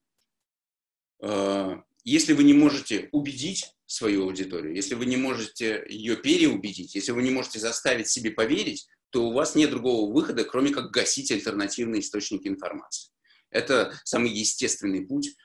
если 2.02 2.32
вы 2.32 2.44
не 2.44 2.54
можете 2.54 3.10
убедить 3.12 3.74
свою 3.84 4.24
аудиторию, 4.24 4.74
если 4.74 4.94
вы 4.94 5.04
не 5.04 5.16
можете 5.16 5.84
ее 5.88 6.16
переубедить, 6.16 6.94
если 6.94 7.12
вы 7.12 7.22
не 7.22 7.30
можете 7.30 7.58
заставить 7.58 8.08
себе 8.08 8.30
поверить, 8.30 8.88
то 9.10 9.28
у 9.28 9.32
вас 9.32 9.54
нет 9.54 9.70
другого 9.70 10.12
выхода, 10.12 10.44
кроме 10.44 10.70
как 10.70 10.90
гасить 10.90 11.30
альтернативные 11.32 12.00
источники 12.00 12.48
информации. 12.48 13.10
Это 13.50 13.92
самый 14.04 14.30
естественный 14.30 15.04
путь, 15.04 15.36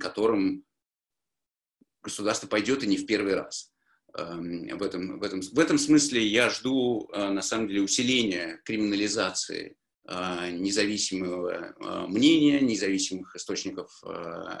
которым 0.00 0.64
государство 2.02 2.46
пойдет 2.46 2.82
и 2.82 2.86
не 2.86 2.96
в 2.96 3.06
первый 3.06 3.34
раз. 3.34 3.71
Эм, 4.14 4.68
в 4.76 4.82
этом, 4.82 5.18
в 5.18 5.22
этом, 5.22 5.40
в 5.40 5.58
этом 5.58 5.78
смысле 5.78 6.26
я 6.26 6.50
жду, 6.50 7.08
э, 7.12 7.30
на 7.30 7.40
самом 7.40 7.68
деле, 7.68 7.80
усиления 7.80 8.60
криминализации 8.64 9.76
э, 10.06 10.50
независимого 10.50 11.50
э, 11.50 12.06
мнения, 12.08 12.60
независимых 12.60 13.34
источников 13.36 14.02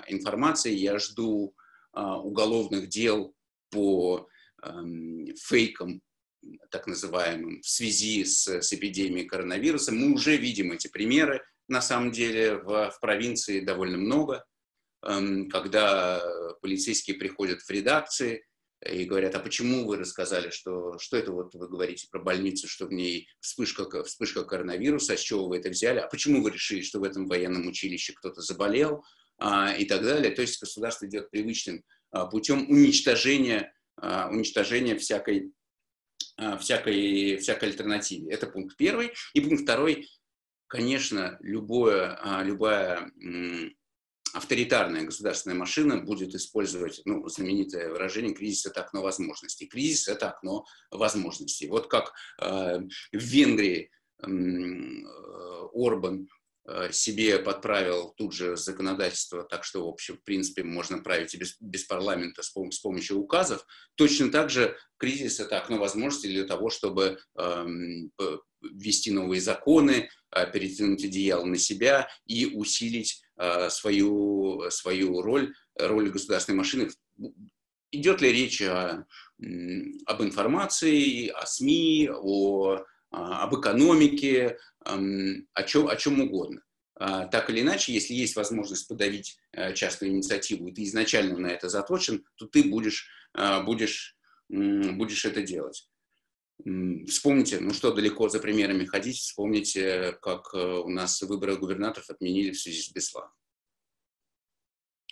информации. 0.08 0.72
Я 0.74 0.98
жду 0.98 1.54
уголовных 1.94 2.88
дел 2.88 3.34
по 3.70 4.26
эм, 4.62 5.26
фейкам, 5.36 6.00
так 6.70 6.86
называемым, 6.86 7.60
в 7.60 7.68
связи 7.68 8.24
с, 8.24 8.48
с 8.48 8.72
эпидемией 8.72 9.26
коронавируса. 9.26 9.92
Мы 9.92 10.14
уже 10.14 10.38
видим 10.38 10.72
эти 10.72 10.88
примеры, 10.88 11.42
на 11.68 11.82
самом 11.82 12.10
деле, 12.10 12.56
в, 12.56 12.90
в 12.90 13.00
провинции 13.00 13.60
довольно 13.60 13.98
много. 13.98 14.42
Эм, 15.02 15.50
когда 15.50 16.22
полицейские 16.62 17.18
приходят 17.18 17.60
в 17.60 17.68
редакции 17.70 18.46
и 18.90 19.04
говорят, 19.04 19.34
а 19.34 19.40
почему 19.40 19.86
вы 19.86 19.96
рассказали, 19.96 20.50
что, 20.50 20.98
что 20.98 21.16
это 21.16 21.32
вот 21.32 21.54
вы 21.54 21.68
говорите 21.68 22.08
про 22.10 22.20
больницу, 22.20 22.68
что 22.68 22.86
в 22.86 22.92
ней 22.92 23.28
вспышка, 23.40 24.02
вспышка 24.04 24.44
коронавируса, 24.44 25.16
с 25.16 25.20
чего 25.20 25.46
вы 25.46 25.58
это 25.58 25.70
взяли, 25.70 25.98
а 25.98 26.08
почему 26.08 26.42
вы 26.42 26.50
решили, 26.50 26.82
что 26.82 26.98
в 26.98 27.04
этом 27.04 27.26
военном 27.26 27.66
училище 27.66 28.12
кто-то 28.12 28.40
заболел 28.40 29.04
а, 29.38 29.74
и 29.74 29.84
так 29.84 30.02
далее. 30.02 30.32
То 30.32 30.42
есть 30.42 30.60
государство 30.60 31.06
идет 31.06 31.30
привычным 31.30 31.84
а, 32.10 32.26
путем 32.26 32.68
уничтожения, 32.68 33.72
а, 33.96 34.28
уничтожения 34.30 34.96
всякой, 34.96 35.52
а, 36.36 36.56
всякой, 36.58 37.36
всякой 37.36 37.70
альтернативы. 37.70 38.32
Это 38.32 38.46
пункт 38.48 38.76
первый. 38.76 39.12
И 39.34 39.40
пункт 39.40 39.62
второй, 39.62 40.08
конечно, 40.66 41.38
любое, 41.40 42.18
а, 42.20 42.42
любая 42.42 43.12
авторитарная 44.32 45.04
государственная 45.04 45.56
машина 45.56 45.98
будет 45.98 46.34
использовать 46.34 47.02
ну, 47.04 47.26
знаменитое 47.28 47.90
выражение 47.90 48.34
«кризис– 48.34 48.66
это 48.66 48.82
окно 48.82 49.02
возможностей». 49.02 49.66
Кризис– 49.66 50.08
это 50.08 50.30
окно 50.30 50.64
возможностей. 50.90 51.68
Вот 51.68 51.88
как 51.88 52.12
э, 52.40 52.80
в 53.12 53.18
Венгрии 53.18 53.90
э, 54.22 54.26
Орбан 55.74 56.28
э, 56.66 56.92
себе 56.92 57.38
подправил 57.38 58.14
тут 58.16 58.32
же 58.32 58.56
законодательство, 58.56 59.44
так 59.44 59.64
что, 59.64 59.86
в 59.86 59.88
общем, 59.88 60.16
в 60.16 60.22
принципе, 60.22 60.62
можно 60.62 60.98
править 60.98 61.34
и 61.34 61.38
без, 61.38 61.56
без 61.60 61.84
парламента 61.84 62.42
с, 62.42 62.56
пом- 62.56 62.70
с 62.70 62.78
помощью 62.78 63.18
указов. 63.18 63.66
Точно 63.96 64.30
так 64.30 64.50
же 64.50 64.76
кризис– 64.96 65.40
это 65.40 65.58
окно 65.58 65.78
возможностей 65.78 66.28
для 66.28 66.44
того, 66.44 66.70
чтобы 66.70 67.18
э, 67.36 67.66
ввести 68.62 69.10
новые 69.10 69.40
законы, 69.40 70.08
э, 70.30 70.52
перетянуть 70.52 71.04
одеяло 71.04 71.44
на 71.44 71.58
себя 71.58 72.08
и 72.26 72.46
усилить 72.46 73.21
свою, 73.68 74.70
свою 74.70 75.22
роль, 75.22 75.54
роль 75.76 76.10
государственной 76.10 76.56
машины. 76.56 76.90
Идет 77.90 78.20
ли 78.20 78.32
речь 78.32 78.62
о, 78.62 79.06
об 80.06 80.22
информации, 80.22 81.28
о 81.28 81.46
СМИ, 81.46 82.10
о, 82.12 82.84
об 83.10 83.58
экономике, 83.58 84.58
о 84.80 85.62
чем, 85.64 85.88
о 85.88 85.96
чем 85.96 86.20
угодно. 86.20 86.62
А, 87.04 87.26
так 87.26 87.50
или 87.50 87.62
иначе, 87.62 87.92
если 87.92 88.14
есть 88.14 88.36
возможность 88.36 88.86
подавить 88.86 89.36
э, 89.52 89.74
частную 89.74 90.12
инициативу, 90.12 90.68
и 90.68 90.72
ты 90.72 90.84
изначально 90.84 91.36
на 91.36 91.48
это 91.48 91.68
заточен, 91.68 92.24
то 92.36 92.46
ты 92.46 92.62
будешь, 92.62 93.08
э, 93.34 93.62
будешь, 93.64 94.16
будешь 94.48 95.24
это 95.24 95.42
делать. 95.42 95.88
Вспомните, 96.64 97.60
ну 97.60 97.72
что 97.72 97.92
далеко 97.92 98.28
за 98.28 98.38
примерами 98.38 98.84
ходить, 98.84 99.16
вспомните, 99.16 100.16
как 100.22 100.54
э, 100.54 100.58
у 100.58 100.88
нас 100.88 101.20
выборы 101.22 101.56
губернаторов 101.56 102.08
отменили 102.08 102.52
в 102.52 102.60
связи 102.60 102.82
с 102.82 102.92
Бесланом. 102.92 103.32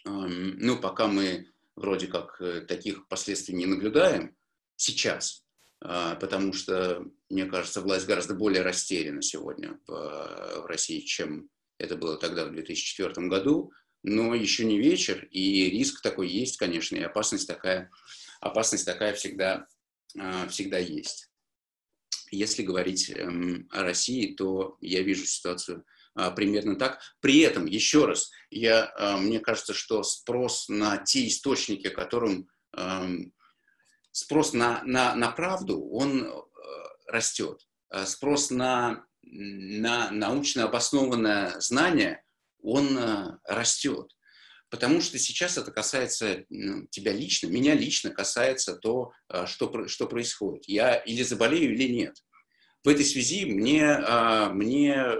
Ну, 0.05 0.79
пока 0.79 1.09
мы 1.09 1.49
вроде 1.75 2.07
как 2.07 2.41
э, 2.41 2.61
таких 2.63 3.09
последствий 3.09 3.55
не 3.55 3.67
наблюдаем 3.67 4.37
сейчас, 4.77 5.45
а, 5.81 6.15
потому 6.17 6.53
что, 6.53 7.05
мне 7.29 7.47
кажется, 7.47 7.81
власть 7.81 8.07
гораздо 8.07 8.35
более 8.35 8.63
растеряна 8.63 9.21
сегодня 9.21 9.79
в 9.87 10.67
России, 10.67 11.01
чем 11.01 11.51
это 11.79 11.97
было 11.97 12.17
тогда, 12.17 12.45
в 12.45 12.53
2004 12.53 13.27
году, 13.29 13.73
но 14.03 14.35
еще 14.35 14.65
не 14.65 14.79
вечер, 14.79 15.27
и 15.31 15.69
риск 15.71 16.01
такой 16.03 16.29
есть, 16.29 16.57
конечно, 16.57 16.97
и 16.97 17.03
опасность 17.03 17.47
такая, 17.49 17.91
опасность 18.41 18.87
такая 18.87 19.15
всегда, 19.15 19.67
а, 20.19 20.47
всегда 20.49 20.79
есть. 20.79 21.31
Если 22.31 22.63
говорить 22.63 23.11
эм, 23.11 23.69
о 23.71 23.83
России, 23.83 24.35
то 24.35 24.77
я 24.81 25.03
вижу 25.03 25.27
ситуацию 25.27 25.85
а, 26.15 26.31
примерно 26.31 26.77
так. 26.77 27.01
При 27.21 27.41
этом, 27.41 27.67
еще 27.67 28.07
раз, 28.07 28.31
я, 28.51 28.93
а, 28.97 29.17
мне 29.17 29.41
кажется, 29.41 29.75
что 29.75 30.03
спрос 30.03 30.69
на 30.69 30.99
те 30.99 31.27
источники, 31.27 31.89
которым 31.89 32.49
эм, 32.77 33.33
спрос 34.13 34.53
на, 34.53 34.83
на, 34.85 35.15
на 35.15 35.31
правду, 35.31 35.83
он 35.89 36.25
э, 36.25 36.33
растет. 37.07 37.67
А 37.89 38.07
спрос 38.07 38.51
на, 38.51 39.05
на 39.23 40.11
научно 40.11 40.65
обоснованное 40.65 41.59
знание, 41.61 42.25
он 42.63 42.97
э, 42.97 43.39
растет. 43.45 44.15
Потому 44.71 45.01
что 45.01 45.19
сейчас 45.19 45.59
это 45.59 45.73
касается 45.73 46.45
тебя 46.91 47.13
лично, 47.13 47.49
меня 47.49 47.75
лично 47.75 48.11
касается 48.11 48.77
то, 48.77 49.13
а, 49.29 49.47
что, 49.47 49.89
что 49.89 50.07
происходит. 50.07 50.69
Я 50.69 50.95
или 50.95 51.23
заболею, 51.23 51.75
или 51.75 51.89
нет. 51.93 52.17
В 52.83 52.89
этой 52.89 53.05
связи 53.05 53.45
мне, 53.45 53.85
а, 53.85 54.51
мне 54.51 55.17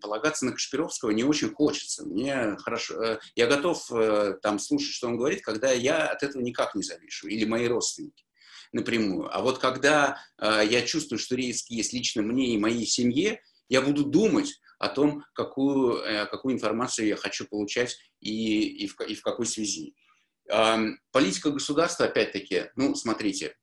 полагаться 0.00 0.46
на 0.46 0.52
Кашпировского 0.52 1.10
не 1.10 1.24
очень 1.24 1.52
хочется. 1.52 2.04
Мне 2.04 2.56
хорошо, 2.56 3.02
э, 3.02 3.18
я 3.36 3.46
готов 3.46 3.92
э, 3.92 4.38
там 4.42 4.58
слушать, 4.58 4.92
что 4.92 5.06
он 5.06 5.16
говорит, 5.16 5.42
когда 5.42 5.70
я 5.70 6.08
от 6.08 6.22
этого 6.22 6.42
никак 6.42 6.74
не 6.74 6.82
завишу, 6.82 7.28
или 7.28 7.44
мои 7.44 7.68
родственники 7.68 8.24
напрямую. 8.72 9.34
А 9.34 9.40
вот 9.40 9.58
когда 9.58 10.18
а, 10.36 10.62
я 10.62 10.82
чувствую, 10.82 11.18
что 11.18 11.36
риск 11.36 11.70
есть 11.70 11.92
лично 11.92 12.22
мне 12.22 12.54
и 12.54 12.58
моей 12.58 12.86
семье, 12.86 13.40
я 13.68 13.82
буду 13.82 14.04
думать, 14.04 14.60
о 14.80 14.88
том, 14.88 15.24
какую, 15.34 15.98
э, 15.98 16.26
какую 16.26 16.54
информацию 16.54 17.06
я 17.06 17.16
хочу 17.16 17.46
получать 17.46 17.96
и, 18.18 18.84
и, 18.84 18.88
в, 18.88 18.98
и 19.02 19.14
в 19.14 19.22
какой 19.22 19.46
связи. 19.46 19.94
Политика 21.12 21.52
государства, 21.52 22.06
опять-таки, 22.06 22.70
ну, 22.74 22.96
смотрите, 22.96 23.56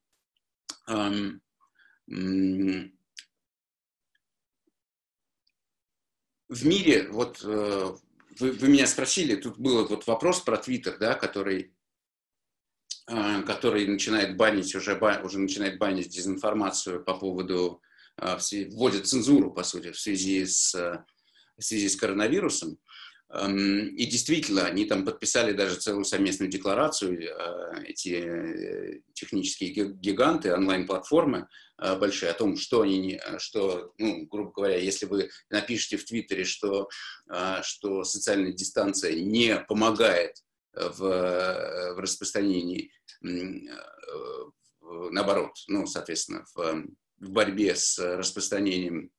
в 6.49 6.65
мире, 6.65 7.09
вот 7.09 7.41
э, 7.43 7.95
вы, 8.39 8.51
вы 8.51 8.67
меня 8.69 8.87
спросили, 8.87 9.35
тут 9.35 9.57
был 9.57 9.85
вот 9.85 10.07
вопрос 10.07 10.39
про 10.39 10.57
Твиттер, 10.57 10.97
да, 10.97 11.15
который, 11.15 11.75
э, 13.09 13.41
который 13.41 13.85
начинает 13.85 14.37
банить 14.37 14.73
уже, 14.75 14.97
уже 15.23 15.39
начинает 15.39 15.77
банить 15.77 16.09
дезинформацию 16.09 17.03
по 17.03 17.17
поводу 17.17 17.81
вводит 18.17 19.07
цензуру, 19.07 19.51
по 19.51 19.63
сути, 19.63 19.91
в 19.91 19.99
связи 19.99 20.45
с, 20.45 20.73
в 20.73 21.61
связи 21.61 21.89
с 21.89 21.95
коронавирусом. 21.95 22.77
Эм, 23.29 23.87
и 23.95 24.05
действительно, 24.05 24.65
они 24.65 24.85
там 24.85 25.03
подписали 25.03 25.51
даже 25.51 25.75
целую 25.75 26.05
совместную 26.05 26.49
декларацию, 26.49 27.21
э, 27.21 27.83
эти 27.85 28.23
э, 28.23 29.01
технические 29.13 29.91
гиганты, 29.93 30.53
онлайн-платформы 30.53 31.49
э, 31.77 31.97
большие, 31.97 32.31
о 32.31 32.35
том, 32.35 32.55
что 32.55 32.81
они, 32.81 33.19
что, 33.37 33.93
ну, 33.97 34.25
грубо 34.27 34.51
говоря, 34.51 34.77
если 34.77 35.05
вы 35.07 35.29
напишете 35.49 35.97
в 35.97 36.05
Твиттере, 36.05 36.45
что, 36.45 36.87
что 37.63 38.03
социальная 38.03 38.53
дистанция 38.53 39.19
не 39.19 39.59
помогает 39.67 40.37
в, 40.73 40.97
в 40.97 41.99
распространении, 41.99 42.91
наоборот, 44.81 45.51
ну, 45.67 45.85
соответственно, 45.85 46.45
в, 46.55 46.85
в 47.19 47.31
борьбе 47.31 47.75
с 47.75 47.99
распространением 47.99 49.11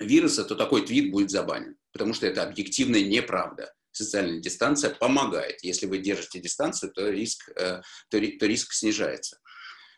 вируса, 0.00 0.44
то 0.44 0.54
такой 0.54 0.86
твит 0.86 1.10
будет 1.10 1.30
забанен, 1.30 1.76
потому 1.92 2.14
что 2.14 2.26
это 2.26 2.42
объективная 2.42 3.02
неправда. 3.02 3.72
Социальная 3.90 4.40
дистанция 4.40 4.90
помогает. 4.90 5.62
Если 5.64 5.86
вы 5.86 5.98
держите 5.98 6.40
дистанцию, 6.40 6.92
то 6.92 7.08
риск, 7.08 7.48
э, 7.56 7.82
то, 8.10 8.20
то 8.38 8.46
риск 8.46 8.72
снижается. 8.72 9.40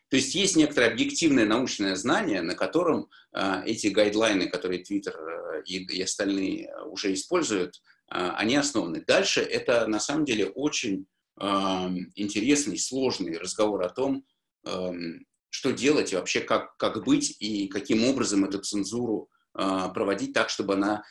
То 0.08 0.16
есть 0.16 0.34
есть 0.34 0.56
некоторое 0.56 0.90
объективное 0.90 1.44
научное 1.44 1.94
знание, 1.96 2.42
на 2.42 2.54
котором 2.54 3.08
э, 3.32 3.62
эти 3.66 3.88
гайдлайны, 3.88 4.48
которые 4.48 4.82
Twitter 4.82 5.14
э, 5.14 5.62
и, 5.66 5.84
и 5.84 6.02
остальные 6.02 6.74
уже 6.86 7.12
используют, 7.12 7.76
э, 8.10 8.30
они 8.36 8.56
основаны. 8.56 9.04
Дальше 9.06 9.40
это 9.40 9.86
на 9.86 10.00
самом 10.00 10.24
деле 10.24 10.46
очень 10.46 11.06
э, 11.40 11.44
интересный, 12.14 12.78
сложный 12.78 13.38
разговор 13.38 13.82
о 13.82 13.90
том, 13.90 14.24
э, 14.66 14.90
что 15.50 15.72
делать 15.72 16.12
и 16.12 16.16
вообще 16.16 16.40
как, 16.40 16.76
как 16.76 17.04
быть 17.04 17.36
и 17.40 17.68
каким 17.68 18.04
образом 18.04 18.44
эту 18.44 18.60
цензуру 18.60 19.28
а, 19.52 19.88
проводить 19.88 20.32
так, 20.32 20.48
чтобы 20.48 20.74
она 20.74 21.04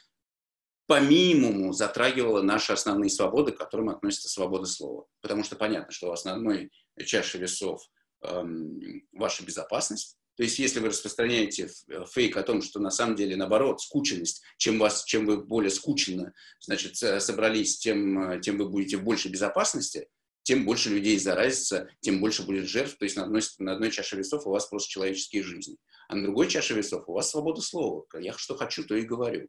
по 0.87 0.99
минимуму 0.99 1.71
затрагивала 1.71 2.41
наши 2.41 2.73
основные 2.73 3.11
свободы, 3.11 3.51
к 3.51 3.57
которым 3.57 3.89
относится 3.89 4.27
свобода 4.27 4.65
слова. 4.65 5.05
Потому 5.21 5.43
что 5.43 5.55
понятно, 5.55 5.91
что 5.91 6.07
в 6.07 6.13
основной 6.13 6.71
чаше 7.05 7.37
весов 7.37 7.83
эм, 8.23 9.03
ваша 9.11 9.45
безопасность. 9.45 10.17
То 10.35 10.43
есть, 10.43 10.57
если 10.57 10.79
вы 10.79 10.87
распространяете 10.87 11.69
фейк 12.11 12.37
о 12.37 12.43
том, 12.43 12.61
что 12.61 12.79
на 12.79 12.89
самом 12.89 13.15
деле, 13.15 13.35
наоборот, 13.35 13.81
скученность, 13.81 14.41
чем, 14.57 14.79
вас, 14.79 15.03
чем 15.03 15.25
вы 15.25 15.43
более 15.43 15.69
скучно 15.69 16.33
значит, 16.61 16.95
собрались, 16.95 17.77
тем, 17.77 18.41
тем 18.41 18.57
вы 18.57 18.69
будете 18.69 18.97
в 18.97 19.03
большей 19.03 19.29
безопасности, 19.29 20.07
тем 20.49 20.65
больше 20.65 20.89
людей 20.89 21.19
заразится, 21.19 21.87
тем 21.99 22.19
больше 22.19 22.41
будет 22.41 22.67
жертв. 22.67 22.97
То 22.97 23.05
есть 23.05 23.15
на 23.15 23.25
одной, 23.25 23.43
на 23.59 23.73
одной 23.73 23.91
чаше 23.91 24.15
весов 24.15 24.47
у 24.47 24.49
вас 24.49 24.65
просто 24.65 24.89
человеческие 24.89 25.43
жизни 25.43 25.77
а 26.07 26.15
на 26.15 26.23
другой 26.23 26.47
чаше 26.47 26.73
весов 26.73 27.07
у 27.07 27.13
вас 27.13 27.29
свобода 27.29 27.61
слова. 27.61 28.03
Я 28.19 28.33
что 28.33 28.57
хочу, 28.57 28.83
то 28.83 28.95
и 28.95 29.03
говорю. 29.03 29.47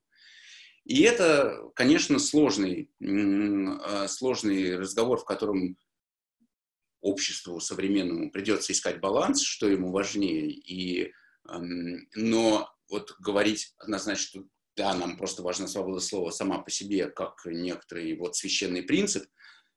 И 0.84 1.00
это, 1.04 1.56
конечно, 1.74 2.18
сложный, 2.18 2.90
а, 3.00 4.08
сложный 4.08 4.76
разговор, 4.76 5.18
в 5.18 5.24
котором 5.24 5.78
обществу 7.00 7.60
современному 7.60 8.30
придется 8.30 8.74
искать 8.74 9.00
баланс, 9.00 9.40
что 9.40 9.70
ему 9.70 9.90
важнее. 9.90 10.50
И, 10.50 11.14
но 12.14 12.68
вот 12.90 13.14
говорить 13.20 13.72
однозначно, 13.78 14.26
что 14.26 14.44
да, 14.76 14.92
нам 14.92 15.16
просто 15.16 15.42
важна 15.42 15.66
свобода 15.66 16.00
слова 16.00 16.30
сама 16.30 16.58
по 16.58 16.70
себе, 16.70 17.08
как 17.08 17.40
некоторый 17.46 18.14
вот 18.18 18.36
священный 18.36 18.82
принцип– 18.82 19.24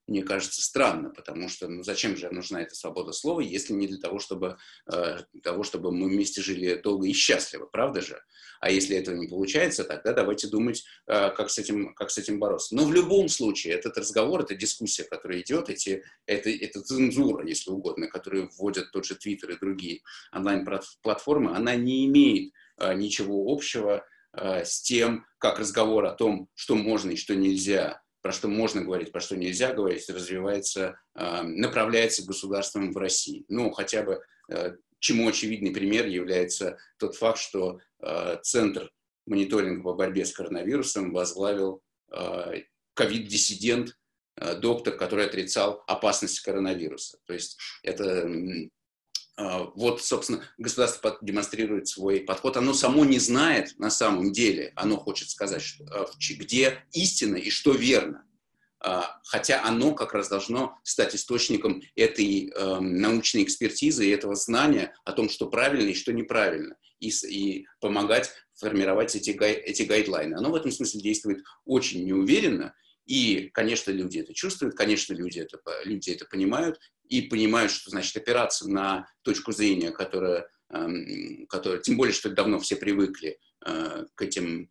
мне 0.07 0.23
кажется, 0.23 0.61
странно, 0.61 1.09
потому 1.09 1.47
что 1.47 1.67
ну, 1.67 1.83
зачем 1.83 2.17
же 2.17 2.29
нужна 2.29 2.61
эта 2.61 2.75
свобода 2.75 3.13
слова, 3.13 3.39
если 3.39 3.73
не 3.73 3.87
для 3.87 3.99
того, 3.99 4.19
чтобы, 4.19 4.57
э, 4.91 5.19
для 5.31 5.41
того, 5.41 5.63
чтобы 5.63 5.91
мы 5.91 6.09
вместе 6.09 6.41
жили 6.41 6.75
долго 6.75 7.07
и 7.07 7.13
счастливо, 7.13 7.65
правда 7.65 8.01
же? 8.01 8.21
А 8.59 8.69
если 8.69 8.97
этого 8.97 9.15
не 9.15 9.27
получается, 9.27 9.85
тогда 9.85 10.13
давайте 10.13 10.47
думать, 10.47 10.83
э, 11.07 11.29
как, 11.31 11.49
с 11.49 11.57
этим, 11.57 11.93
как 11.93 12.11
с 12.11 12.17
этим 12.17 12.39
бороться. 12.39 12.75
Но 12.75 12.85
в 12.85 12.93
любом 12.93 13.29
случае, 13.29 13.75
этот 13.75 13.97
разговор, 13.97 14.41
эта 14.41 14.55
дискуссия, 14.55 15.03
которая 15.03 15.41
идет, 15.41 15.69
эти, 15.69 16.03
это, 16.25 16.49
это 16.49 16.81
цензура, 16.81 17.47
если 17.47 17.71
угодно, 17.71 18.07
которую 18.07 18.49
вводят 18.57 18.91
тот 18.91 19.05
же 19.05 19.15
Твиттер 19.15 19.51
и 19.51 19.59
другие 19.59 20.01
онлайн-платформы, 20.33 21.55
она 21.55 21.75
не 21.75 22.05
имеет 22.07 22.51
э, 22.77 22.93
ничего 22.93 23.49
общего 23.49 24.05
э, 24.33 24.65
с 24.65 24.81
тем, 24.81 25.25
как 25.37 25.59
разговор 25.59 26.05
о 26.05 26.13
том, 26.13 26.49
что 26.55 26.75
можно 26.75 27.11
и 27.11 27.15
что 27.15 27.35
нельзя 27.35 28.02
про 28.23 28.31
что 28.31 28.47
можно 28.47 28.81
говорить, 28.81 29.12
про 29.12 29.19
что 29.19 29.36
нельзя 29.36 29.73
говорить, 29.73 30.09
развивается, 30.09 30.97
э, 31.13 31.41
направляется 31.43 32.25
государством 32.25 32.93
в 32.93 32.97
России. 32.97 33.45
Ну, 33.49 33.69
хотя 33.71 34.01
бы 34.01 34.21
э, 34.49 34.77
чему 34.99 35.27
очевидный 35.27 35.71
пример 35.71 36.07
является 36.07 36.77
тот 36.97 37.15
факт, 37.15 37.38
что 37.38 37.81
э, 37.99 38.38
Центр 38.41 38.89
мониторинга 39.27 39.83
по 39.83 39.93
борьбе 39.93 40.25
с 40.25 40.33
коронавирусом 40.33 41.13
возглавил 41.13 41.81
ковид-диссидент, 42.93 43.97
доктор, 44.57 44.95
который 44.97 45.25
отрицал 45.25 45.83
опасность 45.88 46.41
коронавируса. 46.41 47.17
То 47.25 47.33
есть 47.33 47.57
это 47.81 48.29
вот, 49.36 50.04
собственно, 50.04 50.43
государство 50.58 51.17
демонстрирует 51.22 51.88
свой 51.88 52.19
подход. 52.19 52.56
Оно 52.58 52.74
само 52.74 53.04
не 53.04 53.19
знает 53.19 53.74
на 53.80 53.89
самом 53.89 54.32
деле, 54.32 54.74
оно 54.76 54.98
хочет 54.98 55.30
сказать, 55.30 55.62
что, 55.62 55.84
а, 55.86 56.06
где 56.38 56.86
истина 56.91 57.38
и 57.38 57.50
что 57.50 57.72
верно. 57.72 58.26
А, 58.80 59.19
хотя 59.24 59.63
оно 59.63 59.96
как 59.96 60.13
раз 60.13 60.28
должно 60.28 60.78
стать 60.84 61.15
источником 61.15 61.82
этой 61.96 62.52
э, 62.54 62.80
научной 62.82 63.43
экспертизы 63.43 64.06
и 64.06 64.12
этого 64.12 64.36
знания 64.36 64.93
о 65.06 65.13
том, 65.13 65.30
что 65.30 65.48
правильно 65.48 65.89
и 65.89 65.96
что 65.96 66.12
неправильно, 66.12 66.76
и, 67.00 67.10
и 67.10 67.65
помогать 67.80 68.32
формировать 68.56 69.15
эти, 69.15 69.32
гай, 69.32 69.54
эти 69.54 69.84
гайдлайны. 69.84 70.36
Оно 70.36 70.52
в 70.52 70.56
этом 70.56 70.69
смысле 70.69 71.02
действует 71.02 71.43
очень 71.63 72.06
неуверенно, 72.06 72.74
и, 73.06 73.50
конечно, 73.54 73.91
люди 73.91 74.19
это 74.19 74.34
чувствуют, 74.34 74.76
конечно, 74.76 75.13
люди 75.13 75.39
это, 75.39 75.60
люди 75.86 76.12
это 76.12 76.26
понимают, 76.26 76.80
и 77.09 77.21
понимают, 77.23 77.71
что 77.71 77.89
значит 77.89 78.15
опираться 78.15 78.69
на 78.69 79.07
точку 79.23 79.51
зрения, 79.51 79.91
которая, 79.91 80.47
эм, 80.73 81.45
которая 81.47 81.79
тем 81.81 81.97
более, 81.97 82.13
что 82.13 82.29
давно 82.29 82.59
все 82.59 82.75
привыкли 82.75 83.39
э, 83.65 84.05
к 84.15 84.21
этим, 84.21 84.69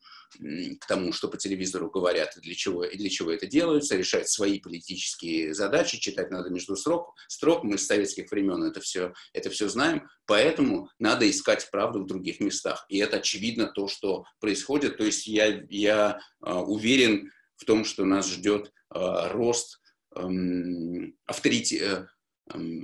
к 0.80 0.86
тому, 0.86 1.12
что 1.12 1.28
по 1.28 1.36
телевизору 1.36 1.90
говорят, 1.90 2.36
и 2.36 2.40
для 2.40 2.54
чего, 2.54 2.84
и 2.84 2.96
для 2.96 3.10
чего 3.10 3.30
это 3.30 3.46
делается, 3.46 3.96
решать 3.96 4.28
свои 4.28 4.60
политические 4.60 5.54
задачи, 5.54 5.98
читать 5.98 6.30
надо 6.30 6.50
между 6.50 6.74
строк, 6.76 7.14
строк 7.28 7.64
мы 7.64 7.76
с 7.78 7.86
советских 7.86 8.30
времен 8.30 8.62
это 8.64 8.80
все, 8.80 9.12
это 9.32 9.50
все 9.50 9.68
знаем, 9.68 10.08
поэтому 10.26 10.88
надо 10.98 11.28
искать 11.30 11.70
правду 11.70 12.02
в 12.02 12.06
других 12.06 12.40
местах. 12.40 12.86
И 12.88 12.98
это 12.98 13.18
очевидно 13.18 13.66
то, 13.66 13.88
что 13.88 14.24
происходит. 14.40 14.96
То 14.96 15.04
есть 15.04 15.26
я, 15.26 15.62
я 15.68 16.18
э, 16.44 16.52
уверен 16.52 17.30
в 17.56 17.64
том, 17.64 17.84
что 17.84 18.04
нас 18.04 18.28
ждет 18.28 18.72
э, 18.94 19.28
рост 19.32 19.80
эм, 20.16 21.14
авторитета 21.26 22.10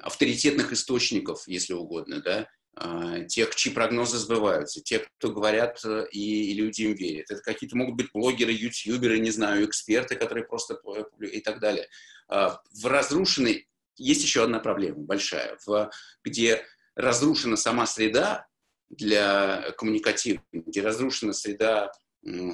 авторитетных 0.03 0.73
источников, 0.73 1.47
если 1.47 1.75
угодно, 1.75 2.21
да, 2.21 2.49
а, 2.81 3.25
тех, 3.25 3.55
чьи 3.57 3.73
прогнозы 3.73 4.19
сбываются, 4.19 4.81
тех, 4.81 5.03
кто 5.19 5.33
говорят, 5.33 5.81
э, 5.85 6.07
и, 6.13 6.55
люди 6.55 6.83
им 6.83 6.95
верят. 6.95 7.29
Это 7.29 7.43
какие-то 7.43 7.77
могут 7.77 7.97
быть 7.97 8.13
блогеры, 8.13 8.53
ютуберы, 8.53 9.19
не 9.19 9.31
знаю, 9.31 9.67
эксперты, 9.67 10.15
которые 10.15 10.47
просто 10.47 10.81
и 11.21 11.41
так 11.41 11.59
далее. 11.59 11.89
А, 12.29 12.61
в 12.73 12.87
разрушенной 12.87 13.69
есть 13.97 14.23
еще 14.23 14.45
одна 14.45 14.61
проблема 14.61 14.99
большая, 14.99 15.59
в, 15.67 15.91
где 16.23 16.65
разрушена 16.95 17.57
сама 17.57 17.85
среда 17.85 18.47
для 18.91 19.73
коммуникативной, 19.77 20.45
где 20.53 20.81
разрушена 20.81 21.33
среда 21.33 21.91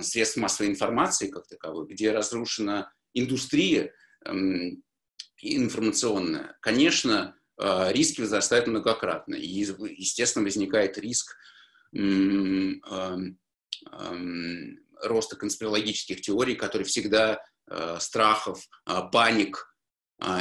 средств 0.01 0.39
массовой 0.39 0.71
информации 0.71 1.29
как 1.29 1.47
таковой, 1.47 1.87
где 1.87 2.13
разрушена 2.13 2.91
индустрия, 3.13 3.93
информационная, 5.45 6.57
конечно, 6.61 7.37
а, 7.57 7.93
риски 7.93 8.21
возрастают 8.21 8.67
многократно. 8.67 9.35
И, 9.35 9.47
естественно, 9.47 10.45
возникает 10.45 10.99
риск 10.99 11.37
роста 15.03 15.37
конспирологических 15.37 16.21
теорий, 16.21 16.57
которые 16.57 16.87
всегда 16.87 17.41
а, 17.67 17.99
страхов, 18.01 18.67
а, 18.85 19.03
паник 19.03 19.71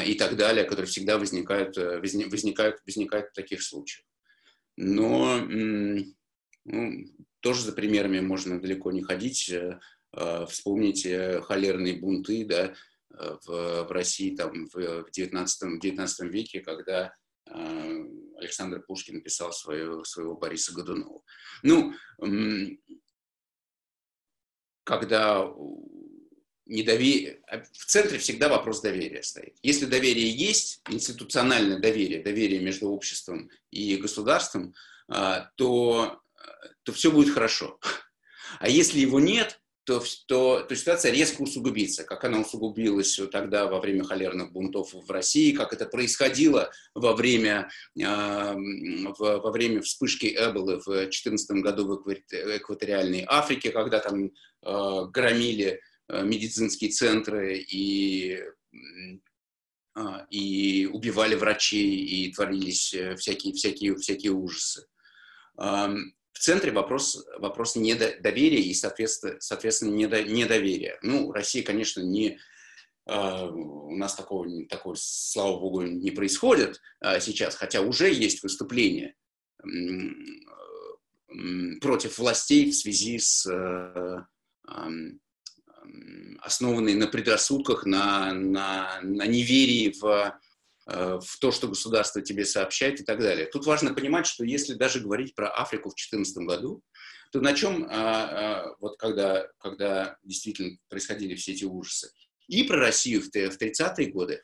и 0.06 0.14
так 0.14 0.38
далее, 0.38 0.66
которые 0.66 0.86
всегда 0.86 1.18
возникают, 1.18 1.78
э, 1.78 2.00
возникают, 2.00 2.78
возникают 2.86 3.30
в 3.30 3.34
таких 3.34 3.64
случаях. 3.64 4.06
Но 4.78 5.40
ну, 5.40 7.06
тоже 7.40 7.64
за 7.64 7.74
примерами 7.74 8.20
можно 8.20 8.62
далеко 8.62 8.92
не 8.92 9.02
ходить. 9.02 9.50
Э, 9.50 9.80
вспомните 10.48 11.42
холерные 11.42 11.96
бунты, 11.96 12.46
да, 12.46 12.76
в, 13.14 13.84
в 13.84 13.92
России 13.92 14.36
там, 14.36 14.68
в, 14.68 15.04
в, 15.04 15.12
19, 15.12 15.80
19 15.80 16.32
веке, 16.32 16.62
когда 16.62 17.14
э, 17.48 18.06
Александр 18.38 18.82
Пушкин 18.82 19.22
писал 19.22 19.52
свою, 19.54 20.04
своего 20.04 20.36
Бориса 20.36 20.74
Годунова. 20.74 21.22
Ну, 21.62 21.94
когда 24.84 25.48
недоверие, 26.66 27.42
в 27.74 27.86
центре 27.86 28.18
всегда 28.18 28.50
вопрос 28.50 28.82
доверия 28.82 29.22
стоит. 29.22 29.58
Если 29.62 29.86
доверие 29.86 30.30
есть, 30.30 30.82
институциональное 30.90 31.80
доверие, 31.80 32.24
доверие 32.24 32.62
между 32.62 32.90
обществом 32.90 33.50
и 33.70 33.98
государством, 33.98 34.74
то, 35.08 36.22
то 36.84 36.92
все 36.94 37.12
будет 37.12 37.34
хорошо. 37.34 37.80
А 38.60 38.70
если 38.70 39.00
его 39.00 39.20
нет, 39.20 39.60
то, 39.86 40.02
то, 40.28 40.62
то 40.62 40.76
ситуация 40.76 41.12
резко 41.12 41.42
усугубится, 41.42 42.04
как 42.04 42.24
она 42.24 42.40
усугубилась 42.40 43.20
тогда 43.32 43.68
во 43.68 43.80
время 43.82 44.04
холерных 44.04 44.52
бунтов 44.52 44.94
в 44.94 45.12
России, 45.12 45.52
как 45.52 45.74
это 45.74 45.86
происходило 45.86 46.72
во 46.96 47.14
время, 47.14 47.70
э, 48.00 48.04
во 49.18 49.52
время 49.52 49.82
вспышки 49.82 50.26
Эболы 50.26 50.80
в 50.80 50.86
2014 50.86 51.62
году 51.62 52.02
в 52.04 52.12
экваториальной 52.12 53.26
Африке, 53.28 53.72
когда 53.72 54.00
там 54.00 54.26
э, 54.26 54.30
громили 55.12 55.82
э, 56.08 56.24
медицинские 56.24 56.92
центры 56.92 57.58
и, 57.58 58.42
э, 59.96 60.02
и 60.30 60.90
убивали 60.92 61.36
врачей, 61.36 62.06
и 62.06 62.32
творились 62.32 62.94
э, 62.94 63.16
всякие, 63.18 63.54
всякие, 63.54 63.96
всякие 63.98 64.32
ужасы 64.32 64.88
в 66.34 66.40
центре 66.40 66.72
вопрос, 66.72 67.26
вопрос 67.40 67.76
недоверия 67.76 68.60
и, 68.60 68.74
соответственно, 68.74 69.38
соответственно 69.40 69.94
недоверия. 69.94 71.00
Ну, 71.02 71.32
Россия, 71.32 71.64
конечно, 71.64 72.02
не, 72.02 72.40
Uh, 73.06 73.52
у 73.52 73.98
нас 73.98 74.16
такого, 74.16 74.48
такого, 74.68 74.96
слава 74.98 75.60
богу, 75.60 75.82
не 75.82 76.12
происходит 76.12 76.80
uh, 77.04 77.20
сейчас, 77.20 77.54
хотя 77.54 77.82
уже 77.82 78.10
есть 78.10 78.42
выступления 78.44 79.14
против 81.82 82.18
властей 82.18 82.72
в 82.72 82.76
связи 82.76 83.20
с 83.20 83.46
um, 83.46 85.20
основанной 86.40 86.96
на 86.96 87.08
предрассудках, 87.08 87.86
на, 87.86 88.34
на, 88.34 89.02
на 89.02 89.28
неверии 89.28 89.94
в 90.00 90.40
в 90.86 91.40
то, 91.40 91.52
что 91.52 91.68
государство 91.68 92.22
тебе 92.22 92.46
сообщает 92.46 93.00
и 93.00 93.04
так 93.04 93.20
далее. 93.20 93.46
Тут 93.46 93.66
важно 93.66 93.94
понимать, 93.94 94.28
что 94.28 94.44
если 94.44 94.74
даже 94.74 95.00
говорить 95.00 95.34
про 95.34 95.50
Африку 95.50 95.90
в 95.90 95.96
2014 95.96 96.38
году, 96.46 96.84
то 97.34 97.42
на 97.42 97.54
чем, 97.54 97.88
а, 97.90 97.90
а, 97.90 98.76
вот 98.80 98.98
когда, 98.98 99.48
когда 99.58 100.18
действительно 100.24 100.78
происходили 100.88 101.34
все 101.34 101.54
эти 101.54 101.66
ужасы, 101.66 102.12
и 102.48 102.64
про 102.64 102.78
Россию 102.78 103.24
в 103.24 103.36
30-е 103.36 104.12
годы, 104.12 104.44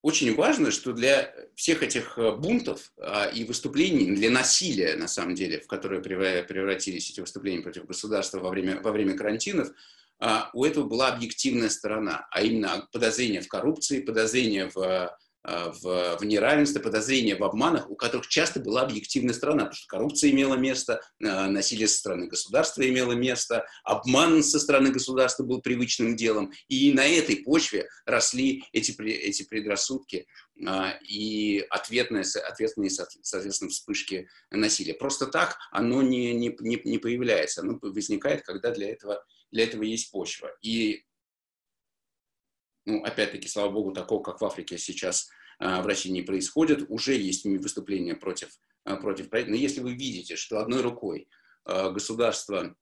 очень 0.00 0.34
важно, 0.34 0.70
что 0.70 0.92
для 0.92 1.34
всех 1.54 1.82
этих 1.82 2.16
э, 2.16 2.34
бунтов 2.34 2.92
а, 2.96 3.26
и 3.26 3.44
выступлений, 3.44 4.14
для 4.14 4.30
насилия, 4.30 4.96
на 4.96 5.06
самом 5.06 5.34
деле, 5.34 5.60
в 5.60 5.66
которое 5.66 6.00
превратились 6.00 7.10
эти 7.10 7.20
выступления 7.20 7.60
против 7.60 7.84
государства 7.84 8.38
во 8.38 8.48
время, 8.48 8.80
во 8.80 8.90
время 8.90 9.14
карантинов, 9.14 9.70
у 10.52 10.64
этого 10.64 10.84
была 10.84 11.08
объективная 11.08 11.68
сторона, 11.68 12.26
а 12.30 12.42
именно 12.42 12.88
подозрение 12.92 13.40
в 13.40 13.48
коррупции, 13.48 14.00
подозрение 14.00 14.68
в, 14.68 14.78
а, 14.78 15.16
в, 15.44 16.18
в 16.18 16.24
неравенстве, 16.24 16.80
подозрение 16.80 17.36
в 17.36 17.44
обманах, 17.44 17.90
у 17.90 17.96
которых 17.96 18.28
часто 18.28 18.60
была 18.60 18.82
объективная 18.82 19.34
сторона, 19.34 19.64
потому 19.64 19.76
что 19.76 19.88
коррупция 19.88 20.30
имела 20.30 20.54
место, 20.54 21.00
а, 21.22 21.48
насилие 21.48 21.88
со 21.88 21.98
стороны 21.98 22.26
государства 22.26 22.86
имело 22.88 23.12
место, 23.12 23.66
обман 23.84 24.42
со 24.42 24.58
стороны 24.58 24.90
государства 24.90 25.44
был 25.44 25.60
привычным 25.60 26.16
делом, 26.16 26.52
и 26.68 26.92
на 26.92 27.06
этой 27.06 27.36
почве 27.36 27.88
росли 28.04 28.64
эти, 28.72 29.00
эти 29.00 29.44
предрассудки 29.44 30.26
и 31.08 31.64
ответные, 31.70 32.24
ответные, 32.24 32.90
соответственно, 32.90 33.70
вспышки 33.70 34.28
насилия. 34.50 34.94
Просто 34.94 35.28
так 35.28 35.56
оно 35.70 36.02
не, 36.02 36.34
не, 36.34 36.56
не 36.60 36.98
появляется, 36.98 37.60
оно 37.60 37.78
возникает, 37.80 38.42
когда 38.42 38.72
для 38.72 38.90
этого 38.90 39.24
для 39.50 39.64
этого 39.64 39.82
есть 39.82 40.10
почва. 40.10 40.50
И, 40.62 41.04
ну, 42.88 43.04
опять-таки, 43.04 43.48
слава 43.48 43.70
богу, 43.70 43.92
такого, 43.92 44.22
как 44.22 44.40
в 44.40 44.44
Африке 44.44 44.78
сейчас 44.78 45.28
а, 45.58 45.82
в 45.82 45.86
России 45.86 46.10
не 46.10 46.22
происходит, 46.22 46.86
уже 46.88 47.14
есть 47.14 47.44
выступления 47.44 48.14
против, 48.14 48.48
а, 48.84 48.96
против 48.96 49.30
Но 49.30 49.54
если 49.54 49.80
вы 49.80 49.92
видите, 49.92 50.36
что 50.36 50.58
одной 50.58 50.80
рукой 50.80 51.28
а, 51.64 51.90
государство 51.90 52.74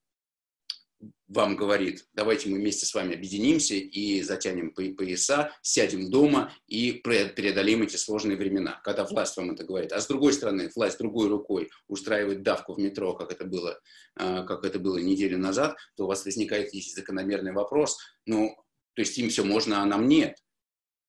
вам 1.26 1.56
говорит, 1.56 2.06
давайте 2.14 2.48
мы 2.48 2.58
вместе 2.58 2.86
с 2.86 2.94
вами 2.94 3.16
объединимся 3.16 3.74
и 3.74 4.22
затянем 4.22 4.70
пояса, 4.70 5.50
сядем 5.60 6.08
дома 6.08 6.52
и 6.68 6.92
преодолеем 6.92 7.82
эти 7.82 7.96
сложные 7.96 8.38
времена, 8.38 8.80
когда 8.84 9.04
власть 9.04 9.36
вам 9.36 9.50
это 9.50 9.64
говорит. 9.64 9.92
А 9.92 10.00
с 10.00 10.06
другой 10.06 10.32
стороны, 10.32 10.70
власть 10.74 10.98
другой 10.98 11.28
рукой 11.28 11.68
устраивает 11.88 12.42
давку 12.42 12.74
в 12.74 12.78
метро, 12.78 13.12
как 13.14 13.32
это 13.32 13.44
было, 13.44 13.78
как 14.14 14.64
это 14.64 14.78
было 14.78 14.96
неделю 14.96 15.36
назад, 15.36 15.76
то 15.96 16.04
у 16.04 16.06
вас 16.06 16.24
возникает 16.24 16.68
здесь 16.70 16.94
закономерный 16.94 17.52
вопрос, 17.52 17.98
ну, 18.24 18.56
то 18.96 19.00
есть 19.00 19.16
им 19.18 19.28
все 19.28 19.44
можно, 19.44 19.82
а 19.82 19.84
нам 19.84 20.08
нет. 20.08 20.38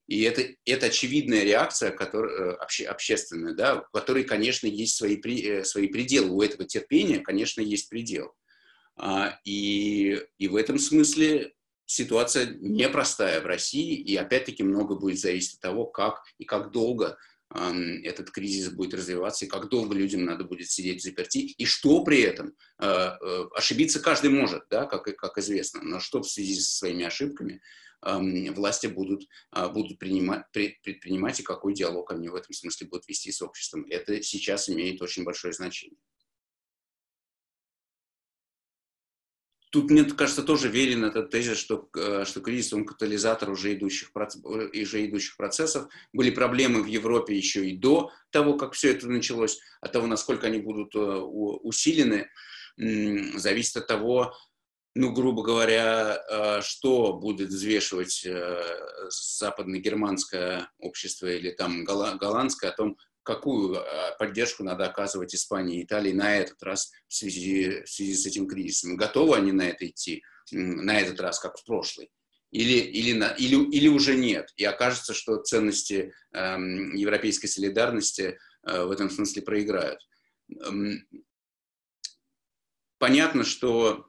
И 0.08 0.22
это, 0.24 0.44
это 0.66 0.88
очевидная 0.88 1.44
реакция, 1.44 1.92
которая, 1.92 2.54
э, 2.54 2.56
обще, 2.58 2.86
общественная, 2.86 3.54
да, 3.54 3.80
у 3.80 3.98
которой, 3.98 4.26
конечно, 4.26 4.68
есть 4.68 4.96
свои, 4.96 5.20
э, 5.20 5.64
свои 5.64 5.88
пределы. 5.88 6.30
У 6.30 6.42
этого 6.42 6.66
терпения, 6.66 7.20
конечно, 7.20 7.62
есть 7.62 7.90
предел. 7.90 8.34
А, 8.98 9.40
и, 9.46 10.22
и 10.38 10.48
в 10.50 10.56
этом 10.56 10.80
смысле 10.80 11.54
ситуация 11.86 12.58
непростая 12.60 13.40
в 13.40 13.46
России, 13.46 13.96
и 13.96 14.16
опять-таки 14.18 14.64
много 14.64 14.96
будет 14.96 15.20
зависеть 15.20 15.56
от 15.56 15.62
того, 15.62 15.86
как 15.86 16.24
и 16.38 16.44
как 16.44 16.72
долго 16.72 17.18
этот 17.50 18.32
кризис 18.32 18.70
будет 18.70 18.94
развиваться, 18.94 19.46
и 19.46 19.48
как 19.48 19.70
долго 19.70 19.96
людям 19.96 20.26
надо 20.26 20.44
будет 20.44 20.70
сидеть 20.70 21.02
в 21.02 21.04
заперти, 21.04 21.38
и 21.38 21.66
что 21.66 22.04
при 22.04 22.22
этом. 22.22 22.54
А, 22.78 23.18
э, 23.22 23.46
ошибиться 23.56 24.00
каждый 24.00 24.30
может, 24.30 24.64
да, 24.70 24.86
как, 24.86 25.04
как 25.16 25.38
известно, 25.38 25.82
но 25.82 26.00
что 26.00 26.22
в 26.22 26.30
связи 26.30 26.56
со 26.56 26.78
своими 26.78 27.06
ошибками 27.06 27.62
власти 28.00 28.86
будут, 28.86 29.24
а, 29.50 29.70
будут 29.70 29.98
принимать, 29.98 30.46
предпринимать, 30.52 31.40
и 31.40 31.44
какой 31.44 31.74
диалог 31.74 32.12
они 32.12 32.30
в 32.30 32.36
этом 32.36 32.54
смысле 32.54 32.88
будут 32.88 33.08
вести 33.08 33.32
с 33.32 33.42
обществом. 33.42 33.88
Это 33.90 34.22
сейчас 34.22 34.70
имеет 34.70 35.02
очень 35.02 35.24
большое 35.24 35.52
значение. 35.52 35.98
Тут, 39.78 39.92
мне 39.92 40.04
кажется, 40.06 40.42
тоже 40.42 40.70
верен 40.70 41.04
этот 41.04 41.30
тезис, 41.30 41.60
что, 41.60 41.88
э, 41.96 42.26
что 42.26 42.42
кризис, 42.42 42.74
он 42.74 42.84
катализатор 42.84 43.52
уже 43.52 43.76
идущих, 43.76 44.10
уже 44.44 45.06
идущих 45.06 45.38
процессов. 45.38 45.88
Были 46.14 46.32
проблемы 46.32 46.82
в 46.82 46.88
Европе 46.88 47.38
еще 47.38 47.70
и 47.70 47.78
до 47.78 48.12
того, 48.32 48.56
как 48.58 48.74
все 48.74 48.90
это 48.90 49.08
началось. 49.08 49.60
От 49.80 49.92
того, 49.92 50.08
насколько 50.08 50.48
они 50.48 50.58
будут 50.58 50.96
э, 50.96 51.00
усилены, 51.00 52.28
зависит 52.76 53.78
от 53.78 53.86
того, 53.86 54.34
ну, 54.96 55.14
грубо 55.14 55.44
говоря, 55.44 56.24
э, 56.28 56.62
что 56.64 57.14
будет 57.14 57.50
взвешивать 57.50 58.28
западно-германское 59.10 60.72
общество 60.80 61.28
или 61.28 61.52
там 61.52 61.84
голландское 61.84 62.72
о 62.72 62.76
том, 62.76 62.98
какую 63.28 63.78
а, 63.78 64.16
поддержку 64.18 64.64
надо 64.64 64.86
оказывать 64.86 65.36
Испании 65.36 65.80
и 65.80 65.84
Италии 65.84 66.14
на 66.14 66.38
этот 66.38 66.64
раз 66.64 66.94
в 67.10 67.14
связи, 67.14 67.84
в 67.84 67.90
связи 67.90 68.16
с 68.16 68.26
этим 68.26 68.48
кризисом. 68.48 68.96
Готовы 68.96 69.36
они 69.36 69.52
на 69.52 69.64
это 69.64 69.86
идти 69.86 70.24
на 70.50 70.98
этот 70.98 71.20
раз, 71.20 71.38
как 71.40 71.58
в 71.58 71.66
прошлый? 71.66 72.10
Или, 72.52 72.80
или, 72.80 73.12
на, 73.12 73.32
или, 73.32 73.56
или 73.70 73.90
уже 73.90 74.16
нет. 74.16 74.54
И 74.56 74.64
окажется, 74.64 75.14
что 75.14 75.44
ценности 75.44 76.14
э, 76.34 76.40
европейской 76.94 77.48
солидарности 77.48 78.40
э, 78.66 78.84
в 78.86 78.92
этом 78.92 79.10
смысле 79.10 79.42
проиграют. 79.42 80.00
Понятно, 82.98 83.44
что 83.44 84.08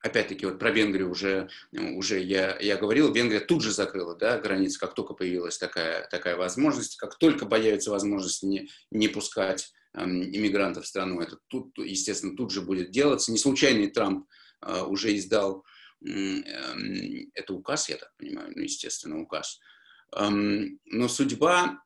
опять-таки, 0.00 0.46
вот 0.46 0.58
про 0.58 0.70
Венгрию 0.70 1.10
уже, 1.10 1.48
уже 1.72 2.20
я, 2.20 2.56
я 2.60 2.76
говорил, 2.76 3.12
Венгрия 3.12 3.40
тут 3.40 3.62
же 3.62 3.72
закрыла 3.72 4.14
да, 4.14 4.38
границы, 4.38 4.78
как 4.78 4.94
только 4.94 5.14
появилась 5.14 5.58
такая, 5.58 6.06
такая 6.08 6.36
возможность, 6.36 6.96
как 6.96 7.18
только 7.18 7.46
появится 7.46 7.90
возможность 7.90 8.42
не, 8.42 8.68
не 8.90 9.08
пускать 9.08 9.72
эм, 9.94 10.22
иммигрантов 10.22 10.84
в 10.84 10.88
страну, 10.88 11.20
это 11.20 11.38
тут, 11.48 11.76
естественно, 11.78 12.36
тут 12.36 12.52
же 12.52 12.62
будет 12.62 12.90
делаться. 12.90 13.32
Не 13.32 13.38
случайный 13.38 13.88
Трамп 13.88 14.26
э, 14.62 14.82
уже 14.82 15.16
издал 15.16 15.64
э, 16.04 16.10
э, 16.10 17.24
это 17.34 17.54
указ, 17.54 17.88
я 17.88 17.96
так 17.96 18.12
понимаю, 18.16 18.52
ну, 18.54 18.62
естественно, 18.62 19.20
указ. 19.20 19.58
Эм, 20.16 20.78
но 20.86 21.08
судьба 21.08 21.82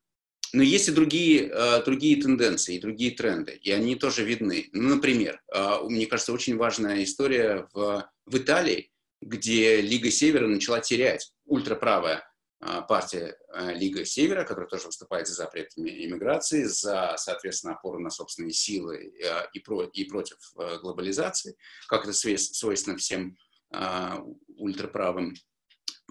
но 0.53 0.63
есть 0.63 0.89
и 0.89 0.93
другие, 0.93 1.49
э, 1.49 1.83
другие 1.83 2.21
тенденции, 2.21 2.79
другие 2.79 3.13
тренды, 3.13 3.53
и 3.53 3.71
они 3.71 3.97
тоже 3.97 4.23
видны. 4.25 4.69
Ну, 4.73 4.97
например, 4.97 5.43
э, 5.53 5.79
мне 5.85 6.07
кажется, 6.07 6.33
очень 6.33 6.57
важная 6.57 7.03
история 7.03 7.69
в, 7.73 8.07
в 8.27 8.37
Италии, 8.37 8.91
где 9.23 9.81
Лига 9.81 10.11
Севера 10.11 10.47
начала 10.47 10.81
терять 10.81 11.33
ультраправая 11.47 12.29
э, 12.61 12.83
партия 12.87 13.39
Лига 13.75 14.05
Севера, 14.05 14.45
которая 14.45 14.69
тоже 14.69 14.87
выступает 14.87 15.27
за 15.27 15.35
запрет 15.35 15.73
иммиграции, 15.77 16.65
за, 16.65 17.15
соответственно, 17.17 17.75
опору 17.75 17.99
на 17.99 18.11
собственные 18.11 18.53
силы 18.53 19.13
и, 19.55 19.59
про, 19.61 19.85
и 19.85 20.05
против 20.05 20.37
глобализации, 20.55 21.57
как 21.89 22.05
это 22.05 22.13
свойственно 22.13 22.97
всем 22.97 23.37
ультраправым 24.57 25.35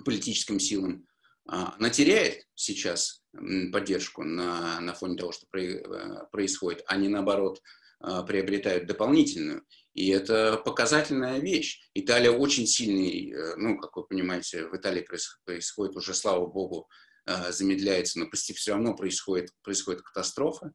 политическим 0.04 0.60
силам. 0.60 1.06
Она 1.46 1.90
теряет 1.90 2.46
сейчас 2.56 3.24
поддержку 3.72 4.24
на, 4.24 4.80
на 4.80 4.94
фоне 4.94 5.18
того, 5.18 5.32
что 5.32 5.46
э, 5.58 6.26
происходит, 6.32 6.84
а 6.86 6.98
не 6.98 7.08
наоборот 7.08 7.62
а, 8.00 8.24
приобретают 8.24 8.88
дополнительную. 8.88 9.64
И 9.94 10.10
это 10.10 10.58
показательная 10.58 11.40
вещь. 11.40 11.82
Италия 11.94 12.32
очень 12.32 12.66
сильный, 12.66 13.32
э, 13.32 13.56
ну, 13.58 13.78
как 13.78 13.96
вы 13.96 14.06
понимаете, 14.06 14.68
в 14.68 14.76
Италии 14.76 15.06
происходит 15.46 15.96
уже, 15.96 16.14
слава 16.14 16.46
богу, 16.46 16.90
э, 17.26 17.52
замедляется, 17.52 18.20
но 18.20 18.30
почти 18.30 18.54
все 18.54 18.74
равно 18.74 18.96
происходит, 18.96 19.52
происходит 19.62 20.02
катастрофа. 20.02 20.74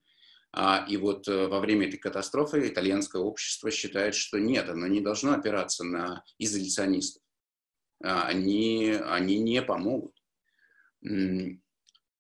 А, 0.53 0.87
и 0.89 0.97
вот 0.97 1.27
во 1.27 1.61
время 1.61 1.89
этой 1.89 1.99
катастрофы 1.99 2.67
итальянское 2.69 3.21
общество 3.21 3.71
считает, 3.71 4.15
что 4.15 4.39
нет, 4.39 4.69
оно 4.69 4.87
не 4.87 5.01
должно 5.01 5.33
опираться 5.33 5.85
на 5.85 6.25
изоляционистов. 6.39 7.23
А, 8.03 8.27
они, 8.27 8.97
они 9.05 9.39
не 9.39 9.63
помогут. 9.63 10.16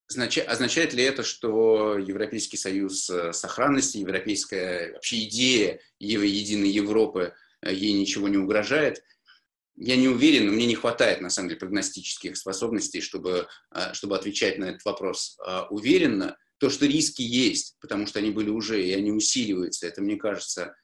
Означает 0.08 0.94
ли 0.94 1.02
это, 1.02 1.24
что 1.24 1.98
Европейский 1.98 2.56
союз 2.56 3.10
э, 3.10 3.32
сохранности, 3.32 3.98
европейская 3.98 4.92
вообще 4.92 5.24
идея 5.24 5.80
единой 5.98 6.68
Европы, 6.68 7.34
э, 7.62 7.74
ей 7.74 7.92
ничего 7.92 8.28
не 8.28 8.36
угрожает? 8.36 9.02
Я 9.74 9.96
не 9.96 10.06
уверен, 10.06 10.52
мне 10.52 10.66
не 10.66 10.76
хватает, 10.76 11.20
на 11.20 11.28
самом 11.28 11.48
деле, 11.48 11.58
прогностических 11.58 12.36
способностей, 12.36 13.00
чтобы, 13.00 13.48
э, 13.74 13.92
чтобы 13.94 14.16
отвечать 14.16 14.58
на 14.58 14.66
этот 14.66 14.84
вопрос 14.84 15.38
уверенно. 15.70 16.36
То, 16.58 16.70
что 16.70 16.86
риски 16.86 17.22
есть, 17.22 17.76
потому 17.80 18.06
что 18.06 18.20
они 18.20 18.30
были 18.30 18.48
уже, 18.48 18.82
и 18.82 18.92
они 18.92 19.10
усиливаются, 19.10 19.88
это, 19.88 20.00
мне 20.02 20.16
кажется, 20.16 20.76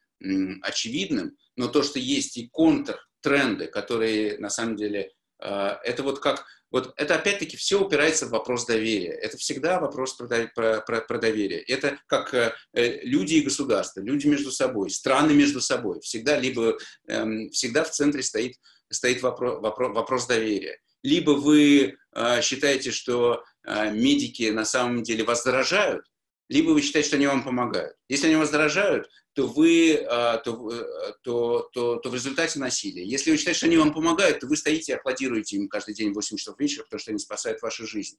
очевидным. 0.63 1.37
Но 1.57 1.69
то, 1.69 1.83
что 1.83 1.99
есть 1.99 2.37
и 2.37 2.49
контртренды, 2.49 3.69
которые, 3.69 4.39
на 4.39 4.51
самом 4.51 4.77
деле, 4.77 5.13
это 5.39 6.03
вот 6.03 6.19
как 6.21 6.45
вот 6.73 6.95
это 6.97 7.15
опять-таки 7.17 7.57
все 7.57 7.81
упирается 7.81 8.27
в 8.27 8.31
вопрос 8.31 8.65
доверия. 8.65 9.13
Это 9.13 9.37
всегда 9.37 9.79
вопрос 9.79 10.15
про, 10.15 10.27
про, 10.27 10.81
про, 10.81 11.01
про 11.03 11.19
доверие. 11.19 11.61
Это 11.61 11.99
как 12.07 12.33
э, 12.33 12.55
люди 13.03 13.35
и 13.35 13.43
государства, 13.43 14.01
люди 14.01 14.27
между 14.27 14.51
собой, 14.51 14.91
страны 14.91 15.35
между 15.35 15.61
собой. 15.61 16.01
Всегда, 16.01 16.39
либо, 16.39 16.79
э, 17.07 17.49
всегда 17.51 17.85
в 17.85 17.91
центре 17.91 18.23
стоит, 18.23 18.57
стоит 18.91 19.23
вопрос, 19.23 19.61
вопрос, 19.61 19.95
вопрос 19.95 20.27
доверия. 20.27 20.79
Либо 21.03 21.33
вы 21.33 21.97
э, 22.15 22.43
считаете, 22.43 22.91
что 22.91 23.45
э, 23.65 23.91
медики 23.93 24.51
на 24.51 24.65
самом 24.65 25.03
деле 25.03 25.25
возражают, 25.25 26.07
либо 26.53 26.71
вы 26.71 26.83
считаете, 26.83 27.09
что 27.09 27.17
они 27.17 27.27
вам 27.27 27.43
помогают. 27.43 27.97
Если 28.09 28.27
они 28.27 28.37
возражают, 28.37 29.09
то 29.33 29.47
вы, 29.47 29.95
а, 30.07 30.37
то, 30.37 30.71
э, 30.71 31.13
то, 31.23 31.71
то, 31.73 31.97
то 31.97 32.11
в 32.11 32.15
результате 32.15 32.59
насилия. 32.59 33.07
Если 33.07 33.31
вы 33.31 33.39
считаете, 33.39 33.57
что 33.57 33.67
они 33.67 33.79
вам 33.79 33.95
помогают, 33.95 34.41
то 34.41 34.47
вы 34.47 34.59
стоите 34.59 34.93
и 34.93 34.95
аплодируете 34.95 35.57
им 35.57 35.69
каждый 35.69 35.95
день 35.95 36.13
в 36.13 36.15
8 36.15 36.37
часов 36.37 36.59
вечера, 36.61 36.85
потому 36.85 37.01
что 37.01 37.11
они 37.11 37.19
спасают 37.19 37.63
вашу 37.63 37.87
жизнь. 37.87 38.19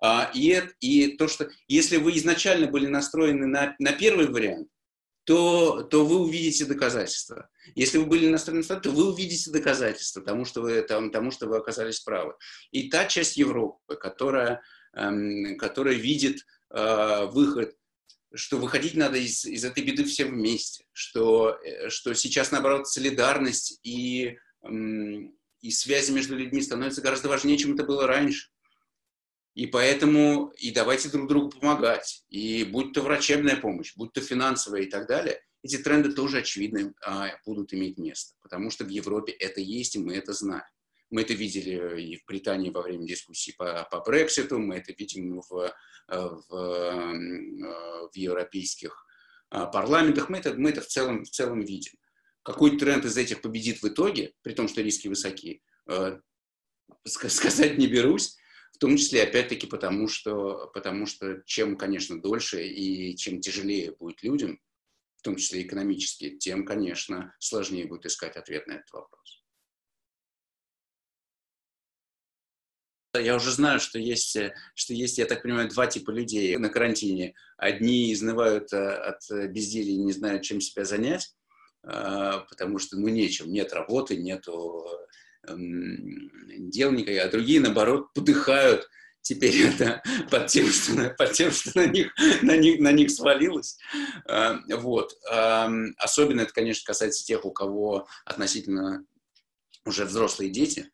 А, 0.00 0.30
и, 0.32 0.62
и 0.78 1.16
то, 1.16 1.26
что 1.26 1.50
если 1.66 1.96
вы 1.96 2.16
изначально 2.16 2.68
были 2.68 2.86
настроены 2.86 3.46
на, 3.46 3.74
на 3.80 3.92
первый 3.92 4.28
вариант, 4.28 4.68
то, 5.24 5.82
то 5.82 6.06
вы 6.06 6.20
увидите 6.20 6.66
доказательства. 6.66 7.48
Если 7.74 7.98
вы 7.98 8.04
были 8.04 8.28
настроены 8.28 8.64
на 8.68 8.76
то 8.76 8.90
вы 8.90 9.10
увидите 9.10 9.50
доказательства 9.50 10.22
тому, 10.22 10.44
что 10.44 10.60
вы, 10.60 10.82
тому, 10.82 11.10
тому, 11.10 11.32
что 11.32 11.48
вы 11.48 11.56
оказались 11.56 11.98
правы. 11.98 12.34
И 12.70 12.88
та 12.88 13.06
часть 13.06 13.36
Европы, 13.36 13.96
которая, 13.96 14.62
эм, 14.94 15.56
которая 15.56 15.94
видит 15.94 16.44
э, 16.74 17.26
выход 17.26 17.74
что 18.36 18.58
выходить 18.58 18.94
надо 18.94 19.16
из, 19.16 19.44
из 19.44 19.64
этой 19.64 19.84
беды 19.84 20.04
все 20.04 20.24
вместе, 20.24 20.84
что, 20.92 21.56
э, 21.64 21.88
что 21.88 22.14
сейчас, 22.14 22.50
наоборот, 22.50 22.88
солидарность 22.88 23.78
и, 23.82 24.36
и 25.60 25.70
связи 25.70 26.10
между 26.10 26.36
людьми 26.36 26.60
становятся 26.60 27.00
гораздо 27.00 27.28
важнее, 27.28 27.56
чем 27.58 27.74
это 27.74 27.84
было 27.84 28.06
раньше. 28.06 28.48
И 29.54 29.68
поэтому 29.68 30.52
и 30.56 30.72
давайте 30.72 31.08
друг 31.08 31.28
другу 31.28 31.50
помогать. 31.50 32.24
И 32.28 32.64
будь 32.64 32.92
то 32.92 33.02
врачебная 33.02 33.56
помощь, 33.56 33.94
будь 33.94 34.12
то 34.12 34.20
финансовая 34.20 34.82
и 34.82 34.90
так 34.90 35.06
далее, 35.06 35.40
эти 35.62 35.78
тренды 35.78 36.12
тоже, 36.12 36.38
очевидно, 36.38 36.92
а, 37.02 37.30
будут 37.46 37.72
иметь 37.72 37.96
место. 37.96 38.34
Потому 38.42 38.70
что 38.70 38.84
в 38.84 38.88
Европе 38.88 39.32
это 39.32 39.60
есть, 39.60 39.94
и 39.94 40.00
мы 40.00 40.14
это 40.16 40.32
знаем. 40.32 40.64
Мы 41.10 41.22
это 41.22 41.34
видели 41.34 42.00
и 42.00 42.16
в 42.16 42.24
Британии 42.26 42.70
во 42.70 42.82
время 42.82 43.06
дискуссий 43.06 43.52
по, 43.52 43.86
по 43.90 44.00
Брекситу, 44.00 44.58
мы 44.58 44.76
это 44.76 44.92
видим 44.92 45.40
в 45.48 45.72
Э, 46.08 46.28
в, 46.48 46.54
э, 46.54 48.08
в 48.12 48.14
европейских 48.14 49.06
э, 49.50 49.66
парламентах, 49.72 50.28
мы 50.28 50.38
это, 50.38 50.52
мы 50.54 50.68
это 50.68 50.82
в, 50.82 50.86
целом, 50.86 51.24
в 51.24 51.30
целом 51.30 51.62
видим. 51.62 51.92
Какой 52.42 52.78
тренд 52.78 53.06
из 53.06 53.16
этих 53.16 53.40
победит 53.40 53.80
в 53.82 53.88
итоге, 53.88 54.34
при 54.42 54.52
том, 54.52 54.68
что 54.68 54.82
риски 54.82 55.08
высоки, 55.08 55.62
сказать 57.06 57.78
не 57.78 57.86
берусь, 57.86 58.36
в 58.72 58.78
том 58.78 58.98
числе, 58.98 59.22
опять-таки, 59.22 59.66
потому 59.66 60.08
что, 60.08 60.70
потому 60.74 61.06
что 61.06 61.42
чем, 61.46 61.78
конечно, 61.78 62.20
дольше 62.20 62.66
и 62.66 63.16
чем 63.16 63.40
тяжелее 63.40 63.92
будет 63.92 64.22
людям, 64.22 64.60
в 65.16 65.22
том 65.22 65.36
числе 65.36 65.62
экономически, 65.62 66.36
тем, 66.36 66.66
конечно, 66.66 67.34
сложнее 67.38 67.86
будет 67.86 68.04
искать 68.04 68.36
ответ 68.36 68.66
на 68.66 68.72
этот 68.72 68.92
вопрос. 68.92 69.43
Я 73.18 73.36
уже 73.36 73.50
знаю, 73.50 73.80
что 73.80 73.98
есть, 73.98 74.36
э, 74.36 74.54
что 74.74 74.94
есть, 74.94 75.18
я 75.18 75.26
так 75.26 75.42
понимаю, 75.42 75.68
два 75.68 75.86
типа 75.86 76.10
людей 76.10 76.56
на 76.56 76.68
карантине. 76.68 77.34
Одни 77.56 78.12
изнывают 78.12 78.72
э, 78.72 78.76
от 78.76 79.20
безделия 79.50 79.94
и 79.94 79.98
не 79.98 80.12
знают, 80.12 80.42
чем 80.42 80.60
себя 80.60 80.84
занять, 80.84 81.34
э, 81.84 82.32
потому 82.48 82.78
что, 82.78 82.98
ну, 82.98 83.08
нечем, 83.08 83.52
нет 83.52 83.72
работы, 83.72 84.16
нету 84.16 84.86
эм, 85.46 86.30
дел 86.70 86.90
никаких, 86.90 87.24
а 87.24 87.28
другие, 87.28 87.60
наоборот, 87.60 88.12
подыхают 88.14 88.88
теперь 89.22 89.66
это 89.66 90.02
под 90.30 90.48
тем, 90.48 90.66
что, 90.68 91.10
под 91.16 91.32
тем, 91.32 91.50
что 91.50 91.78
на, 91.78 91.86
них, 91.86 92.12
на, 92.42 92.56
них, 92.56 92.80
на 92.80 92.92
них 92.92 93.10
свалилось. 93.10 93.78
Вот. 94.68 95.12
Эм, 95.30 95.94
особенно 95.98 96.42
это, 96.42 96.52
конечно, 96.52 96.86
касается 96.86 97.24
тех, 97.24 97.44
у 97.44 97.52
кого 97.52 98.06
относительно 98.24 99.04
уже 99.84 100.04
взрослые 100.04 100.50
дети 100.50 100.90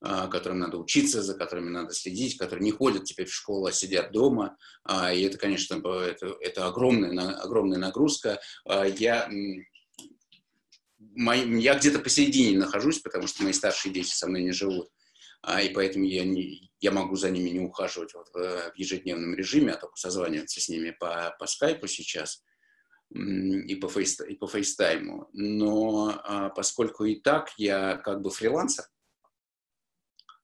которым 0.00 0.60
надо 0.60 0.78
учиться, 0.78 1.22
за 1.22 1.34
которыми 1.34 1.70
надо 1.70 1.92
следить, 1.92 2.38
которые 2.38 2.64
не 2.64 2.70
ходят 2.70 3.04
теперь 3.04 3.26
в 3.26 3.34
школу, 3.34 3.66
а 3.66 3.72
сидят 3.72 4.12
дома. 4.12 4.56
А, 4.84 5.12
и 5.12 5.22
это, 5.22 5.38
конечно, 5.38 5.74
это, 5.76 6.36
это 6.40 6.66
огромная, 6.66 7.30
огромная 7.40 7.78
нагрузка. 7.78 8.40
А, 8.64 8.84
я, 8.84 9.28
я 11.16 11.74
где-то 11.74 11.98
посередине 11.98 12.58
нахожусь, 12.58 13.00
потому 13.00 13.26
что 13.26 13.42
мои 13.42 13.52
старшие 13.52 13.92
дети 13.92 14.14
со 14.14 14.28
мной 14.28 14.42
не 14.42 14.52
живут. 14.52 14.88
И 15.62 15.68
поэтому 15.68 16.04
я, 16.04 16.24
не, 16.24 16.70
я 16.80 16.90
могу 16.90 17.14
за 17.14 17.30
ними 17.30 17.50
не 17.50 17.60
ухаживать 17.60 18.12
вот 18.14 18.28
в, 18.34 18.72
ежедневном 18.74 19.34
режиме, 19.34 19.72
а 19.72 19.80
только 19.80 19.96
созваниваться 19.96 20.60
с 20.60 20.68
ними 20.68 20.90
по, 20.90 21.34
по 21.38 21.46
скайпу 21.46 21.86
сейчас 21.86 22.42
и 23.10 23.74
по, 23.76 23.88
фейс, 23.88 24.20
и 24.20 24.34
по 24.34 24.48
фейстайму. 24.48 25.28
Но 25.32 26.52
поскольку 26.56 27.04
и 27.04 27.20
так 27.20 27.52
я 27.56 27.96
как 27.98 28.20
бы 28.20 28.30
фрилансер, 28.30 28.84
а, 28.84 28.97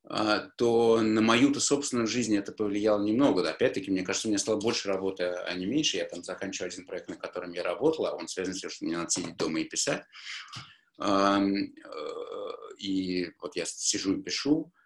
то 0.06 1.00
на 1.00 1.20
мою-то 1.22 1.60
собственную 1.60 2.06
жизнь 2.06 2.36
это 2.36 2.52
повлияло 2.52 3.02
немного. 3.02 3.48
Опять-таки, 3.48 3.90
мне 3.90 4.02
кажется, 4.02 4.28
у 4.28 4.30
меня 4.30 4.38
стало 4.38 4.60
больше 4.60 4.88
работы, 4.88 5.24
а 5.24 5.54
не 5.54 5.64
меньше. 5.64 5.96
Я 5.96 6.04
там 6.04 6.22
заканчиваю 6.22 6.68
один 6.68 6.84
проект, 6.84 7.08
на 7.08 7.16
котором 7.16 7.52
я 7.52 7.62
работал, 7.62 8.06
а 8.06 8.12
он 8.14 8.28
связан 8.28 8.54
с 8.54 8.60
тем, 8.60 8.70
что 8.70 8.84
мне 8.84 8.98
надо 8.98 9.10
сидеть 9.10 9.36
дома 9.36 9.60
и 9.60 9.64
писать. 9.64 10.04
Э, 11.00 11.40
и 12.78 13.30
вот 13.40 13.56
я 13.56 13.64
сижу 13.64 14.14
и 14.14 14.22
пишу, 14.22 14.70
а, 14.70 14.83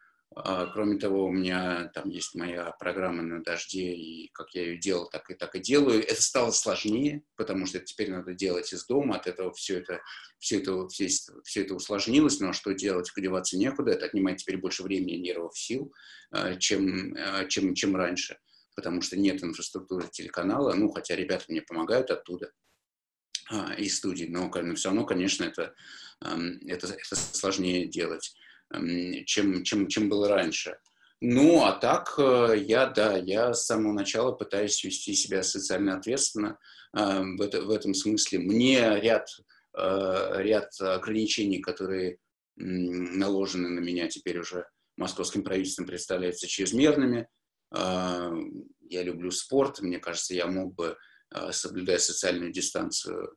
кроме 0.73 0.99
того, 0.99 1.27
у 1.27 1.33
меня 1.33 1.91
там 1.95 2.09
есть 2.09 2.35
моя 2.35 2.71
программа 2.79 3.23
на 3.23 3.43
дожде, 3.43 3.95
и 3.95 4.31
как 4.33 4.55
я 4.55 4.63
ее 4.63 4.79
делал, 4.79 5.09
так 5.09 5.31
и 5.31 5.35
так 5.35 5.55
и 5.55 5.61
делаю. 5.61 6.03
Это 6.03 6.23
стало 6.23 6.51
сложнее, 6.51 7.23
потому 7.37 7.67
что 7.67 7.81
теперь 7.81 8.11
надо 8.11 8.35
делать 8.35 8.73
из 8.73 8.87
дома, 8.87 9.17
от 9.17 9.27
этого 9.27 9.53
все 9.53 9.79
это, 9.79 10.01
все 10.39 10.59
это, 10.59 10.89
все, 10.89 11.09
все 11.45 11.63
это 11.63 11.75
усложнилось, 11.75 12.41
но 12.41 12.53
что 12.53 12.73
делать, 12.73 13.11
деваться 13.17 13.59
некуда, 13.59 13.93
это 13.93 14.07
отнимает 14.07 14.39
теперь 14.39 14.59
больше 14.59 14.83
времени 14.83 15.17
нервов, 15.17 15.59
сил, 15.59 15.93
а, 16.31 16.57
чем, 16.57 17.15
а, 17.17 17.45
чем, 17.47 17.75
чем 17.75 17.97
раньше, 17.97 18.39
потому 18.77 19.03
что 19.03 19.17
нет 19.17 19.43
инфраструктуры 19.43 20.09
телеканала, 20.11 20.75
ну, 20.75 20.91
хотя 20.91 21.17
ребята 21.17 21.47
мне 21.49 21.63
помогают 21.63 22.11
оттуда, 22.11 22.53
из 23.79 23.97
студии, 23.97 24.27
но, 24.27 24.51
но 24.55 24.75
все 24.75 24.91
равно, 24.91 25.07
конечно, 25.07 25.43
это, 25.43 25.75
это, 26.21 26.87
это 26.87 27.17
сложнее 27.17 27.87
делать 27.87 28.35
чем, 29.27 29.65
чем, 29.65 29.89
чем 29.89 30.09
было 30.09 30.29
раньше. 30.29 30.79
Ну, 31.21 31.65
а 31.65 31.73
так, 31.73 32.15
э, 32.19 32.55
я, 32.65 32.87
да, 32.87 33.17
я 33.17 33.53
с 33.53 33.67
самого 33.67 33.93
начала 33.93 34.33
пытаюсь 34.33 34.83
вести 34.85 35.15
себя 35.15 35.43
социально 35.43 35.97
ответственно 35.97 36.59
э, 36.97 37.01
в, 37.01 37.43
это, 37.43 37.63
в 37.63 37.71
этом 37.71 37.93
смысле. 37.95 38.39
Мне 38.39 39.01
ряд, 39.01 39.29
э, 39.77 40.35
ряд 40.37 40.81
ограничений, 40.81 41.59
которые 41.59 42.19
наложены 42.57 43.69
на 43.69 43.81
меня 43.81 44.09
теперь 44.09 44.39
уже 44.39 44.67
московским 44.97 45.45
правительством, 45.45 45.87
представляются 45.87 46.49
чрезмерными. 46.49 47.29
Я 47.71 49.03
люблю 49.05 49.31
спорт, 49.31 49.81
мне 49.81 50.01
кажется, 50.01 50.35
я 50.35 50.49
мог 50.49 50.75
бы, 50.75 50.97
соблюдая 51.53 51.99
социальную 51.99 52.51
дистанцию, 52.51 53.37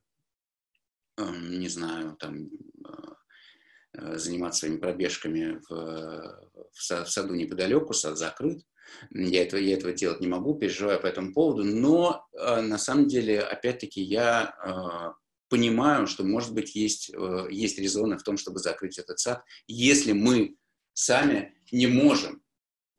не 1.18 1.68
знаю, 1.68 2.16
там, 2.18 2.48
Э, 2.84 3.01
заниматься 3.94 4.60
своими 4.60 4.78
пробежками 4.78 5.60
в, 5.68 6.48
в, 6.72 7.06
саду 7.06 7.34
неподалеку, 7.34 7.92
сад 7.92 8.16
закрыт. 8.16 8.62
Я 9.10 9.42
этого, 9.42 9.60
я 9.60 9.74
этого 9.74 9.92
делать 9.92 10.20
не 10.20 10.26
могу, 10.26 10.54
переживаю 10.54 11.00
по 11.00 11.06
этому 11.06 11.32
поводу, 11.32 11.64
но 11.64 12.26
э, 12.32 12.60
на 12.60 12.78
самом 12.78 13.08
деле, 13.08 13.40
опять-таки, 13.40 14.02
я 14.02 14.54
э, 14.64 15.22
понимаю, 15.48 16.06
что, 16.06 16.24
может 16.24 16.52
быть, 16.54 16.74
есть, 16.74 17.10
э, 17.14 17.46
есть 17.50 17.78
резоны 17.78 18.18
в 18.18 18.22
том, 18.22 18.36
чтобы 18.36 18.58
закрыть 18.58 18.98
этот 18.98 19.18
сад, 19.18 19.44
если 19.66 20.12
мы 20.12 20.56
сами 20.94 21.54
не 21.70 21.86
можем 21.86 22.42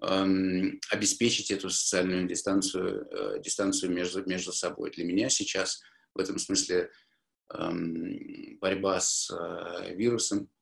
эм, 0.01 0.79
обеспечить 0.89 1.51
эту 1.51 1.69
социальную 1.69 2.27
дистанцию, 2.27 3.07
э, 3.11 3.41
дистанцию 3.41 3.91
между, 3.91 4.27
между 4.27 4.51
собой. 4.51 4.91
Для 4.91 5.05
меня 5.05 5.29
сейчас 5.29 5.81
в 6.13 6.19
этом 6.19 6.39
смысле 6.39 6.91
эм, 7.53 8.57
борьба 8.59 8.99
с 8.99 9.31
э, 9.31 9.95
вирусом 9.95 10.43
э, 10.43 10.52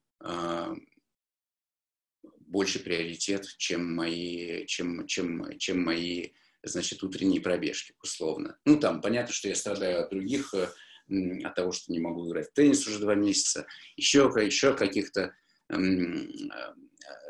больше 2.52 2.80
приоритет, 2.80 3.46
чем 3.58 3.96
мои, 3.96 4.66
чем, 4.66 5.08
чем, 5.08 5.58
чем 5.58 5.84
мои 5.84 6.32
значит, 6.64 7.04
утренние 7.04 7.42
пробежки, 7.42 7.94
условно. 8.04 8.58
Ну, 8.66 8.80
там, 8.80 9.02
понятно, 9.02 9.34
что 9.34 9.48
я 9.48 9.56
страдаю 9.56 10.04
от 10.04 10.12
других, 10.12 10.54
э, 10.54 10.70
от 11.44 11.56
того, 11.56 11.72
что 11.72 11.92
не 11.92 12.00
могу 12.00 12.30
играть 12.30 12.50
в 12.50 12.54
теннис 12.54 12.86
уже 12.88 13.00
два 13.00 13.16
месяца, 13.16 13.66
еще, 13.96 14.32
еще 14.38 14.76
каких-то... 14.76 15.34
Э, 15.70 15.78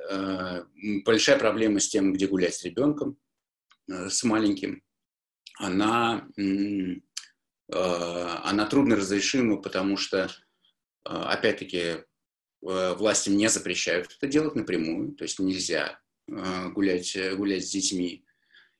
э, 0.10 0.63
большая 1.06 1.38
проблема 1.38 1.80
с 1.80 1.88
тем, 1.88 2.13
где 2.13 2.27
гулять 2.27 2.56
с 2.56 2.63
ребенком, 2.63 3.17
с 3.88 4.23
маленьким, 4.23 4.84
она, 5.58 6.27
она 7.67 8.65
трудно 8.67 8.95
разрешима, 8.95 9.58
потому 9.58 9.97
что, 9.97 10.32
опять-таки, 11.04 12.06
власти 12.62 13.30
не 13.30 13.50
запрещают 13.50 14.15
это 14.17 14.28
делать 14.28 14.56
напрямую, 14.56 15.13
то 15.13 15.24
есть 15.24 15.39
нельзя 15.39 16.00
гулять, 16.28 17.17
гулять 17.36 17.65
с 17.65 17.71
детьми. 17.71 18.24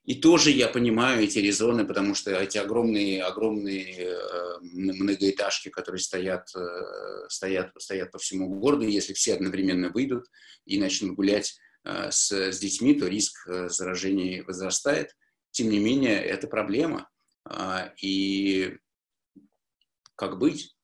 И 0.04 0.15
тоже 0.15 0.50
я 0.50 0.67
понимаю 0.67 1.24
эти 1.24 1.38
резоны, 1.38 1.86
потому 1.86 2.15
что 2.15 2.32
эти 2.32 2.58
огромные, 2.58 3.24
огромные 3.24 4.08
э, 4.08 4.60
многоэтажки, 4.62 5.70
которые 5.70 6.00
стоят, 6.00 6.50
э, 6.56 7.28
стоят, 7.30 7.72
стоят 7.78 8.12
по 8.12 8.17
всему 8.17 8.50
городу, 8.50 8.88
если 8.88 9.13
все 9.13 9.36
одновременно 9.36 9.89
выйдут 9.89 10.26
и 10.65 10.80
начнут 10.80 11.15
гулять 11.15 11.56
э, 11.84 12.10
с, 12.10 12.32
с 12.32 12.60
детьми, 12.60 12.96
то 12.96 13.08
риск 13.08 13.48
заражения 13.70 14.44
возрастает. 14.44 15.15
Тем 15.52 15.70
не 15.70 15.78
менее, 15.78 16.20
это 16.20 16.48
проблема. 16.48 17.08
А, 17.46 17.94
и 18.02 18.78
как 20.15 20.39
быть? 20.39 20.76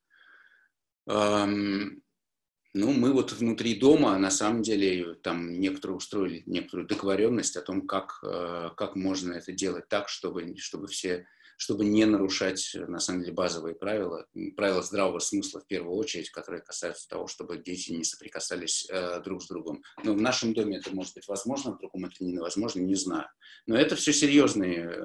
Ну, 2.80 2.92
мы 2.92 3.12
вот 3.12 3.32
внутри 3.32 3.74
дома, 3.74 4.16
на 4.20 4.30
самом 4.30 4.62
деле, 4.62 5.16
там 5.16 5.60
некоторые 5.60 5.98
устроили 5.98 6.44
некоторую 6.46 6.88
договоренность 6.88 7.58
о 7.58 7.64
том, 7.64 7.88
как, 7.88 8.20
э, 8.22 8.70
как 8.78 8.96
можно 8.96 9.34
это 9.34 9.52
делать 9.52 9.90
так, 9.90 10.08
чтобы, 10.10 10.56
чтобы 10.58 10.88
все 10.88 11.26
чтобы 11.60 11.86
не 11.86 12.06
нарушать, 12.06 12.76
на 12.76 13.00
самом 13.00 13.22
деле, 13.22 13.34
базовые 13.34 13.74
правила, 13.74 14.28
правила 14.56 14.84
здравого 14.84 15.18
смысла 15.18 15.60
в 15.60 15.66
первую 15.66 15.96
очередь, 15.96 16.30
которые 16.30 16.62
касаются 16.62 17.10
того, 17.10 17.26
чтобы 17.26 17.58
дети 17.58 17.94
не 17.94 18.04
соприкасались 18.04 18.88
э, 18.92 19.22
друг 19.24 19.42
с 19.42 19.48
другом. 19.48 19.82
Но 20.04 20.14
в 20.14 20.22
нашем 20.22 20.54
доме 20.54 20.78
это 20.78 20.94
может 20.94 21.16
быть 21.16 21.28
возможно, 21.28 21.72
в 21.72 21.80
другом 21.80 22.06
это 22.06 22.24
невозможно, 22.24 22.82
не 22.82 22.94
знаю. 22.94 23.28
Но 23.66 23.76
это 23.76 23.96
все 23.96 24.14
серьезные 24.14 24.82
э, 24.82 25.02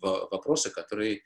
вопросы, 0.00 0.70
которые, 0.70 1.22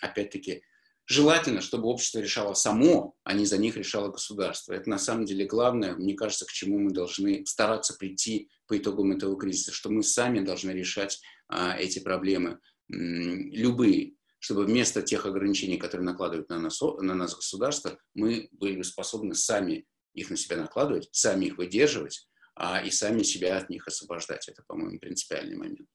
опять-таки, 0.00 0.64
Желательно, 1.06 1.60
чтобы 1.60 1.88
общество 1.88 2.20
решало 2.20 2.54
само, 2.54 3.14
а 3.24 3.34
не 3.34 3.44
за 3.44 3.58
них 3.58 3.76
решало 3.76 4.08
государство. 4.08 4.72
Это 4.72 4.88
на 4.88 4.98
самом 4.98 5.26
деле 5.26 5.44
главное, 5.44 5.94
мне 5.94 6.14
кажется, 6.14 6.46
к 6.46 6.52
чему 6.52 6.78
мы 6.78 6.92
должны 6.92 7.44
стараться 7.44 7.94
прийти 7.94 8.48
по 8.66 8.78
итогам 8.78 9.12
этого 9.12 9.38
кризиса, 9.38 9.72
что 9.72 9.90
мы 9.90 10.02
сами 10.02 10.40
должны 10.40 10.70
решать 10.70 11.20
а, 11.48 11.76
эти 11.76 11.98
проблемы, 11.98 12.58
м, 12.90 13.52
любые, 13.52 14.14
чтобы 14.38 14.64
вместо 14.64 15.02
тех 15.02 15.26
ограничений, 15.26 15.76
которые 15.76 16.06
накладывают 16.06 16.48
на 16.48 16.58
нас, 16.58 16.80
на 16.80 17.14
нас 17.14 17.34
государство, 17.34 17.98
мы 18.14 18.48
были 18.52 18.80
способны 18.80 19.34
сами 19.34 19.86
их 20.14 20.30
на 20.30 20.38
себя 20.38 20.56
накладывать, 20.56 21.08
сами 21.12 21.46
их 21.46 21.58
выдерживать, 21.58 22.26
а, 22.54 22.80
и 22.80 22.90
сами 22.90 23.22
себя 23.22 23.58
от 23.58 23.68
них 23.68 23.86
освобождать. 23.86 24.48
Это, 24.48 24.62
по-моему, 24.66 24.98
принципиальный 24.98 25.56
момент. 25.56 25.88